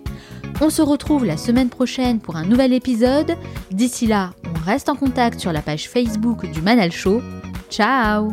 [0.61, 3.37] On se retrouve la semaine prochaine pour un nouvel épisode.
[3.71, 7.23] D'ici là, on reste en contact sur la page Facebook du Manal Show.
[7.71, 8.33] Ciao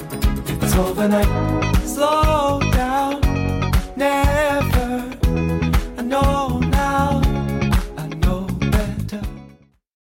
[0.71, 1.85] it's overnight.
[1.85, 3.19] Slow down,
[3.97, 5.03] never.
[5.97, 6.60] I know.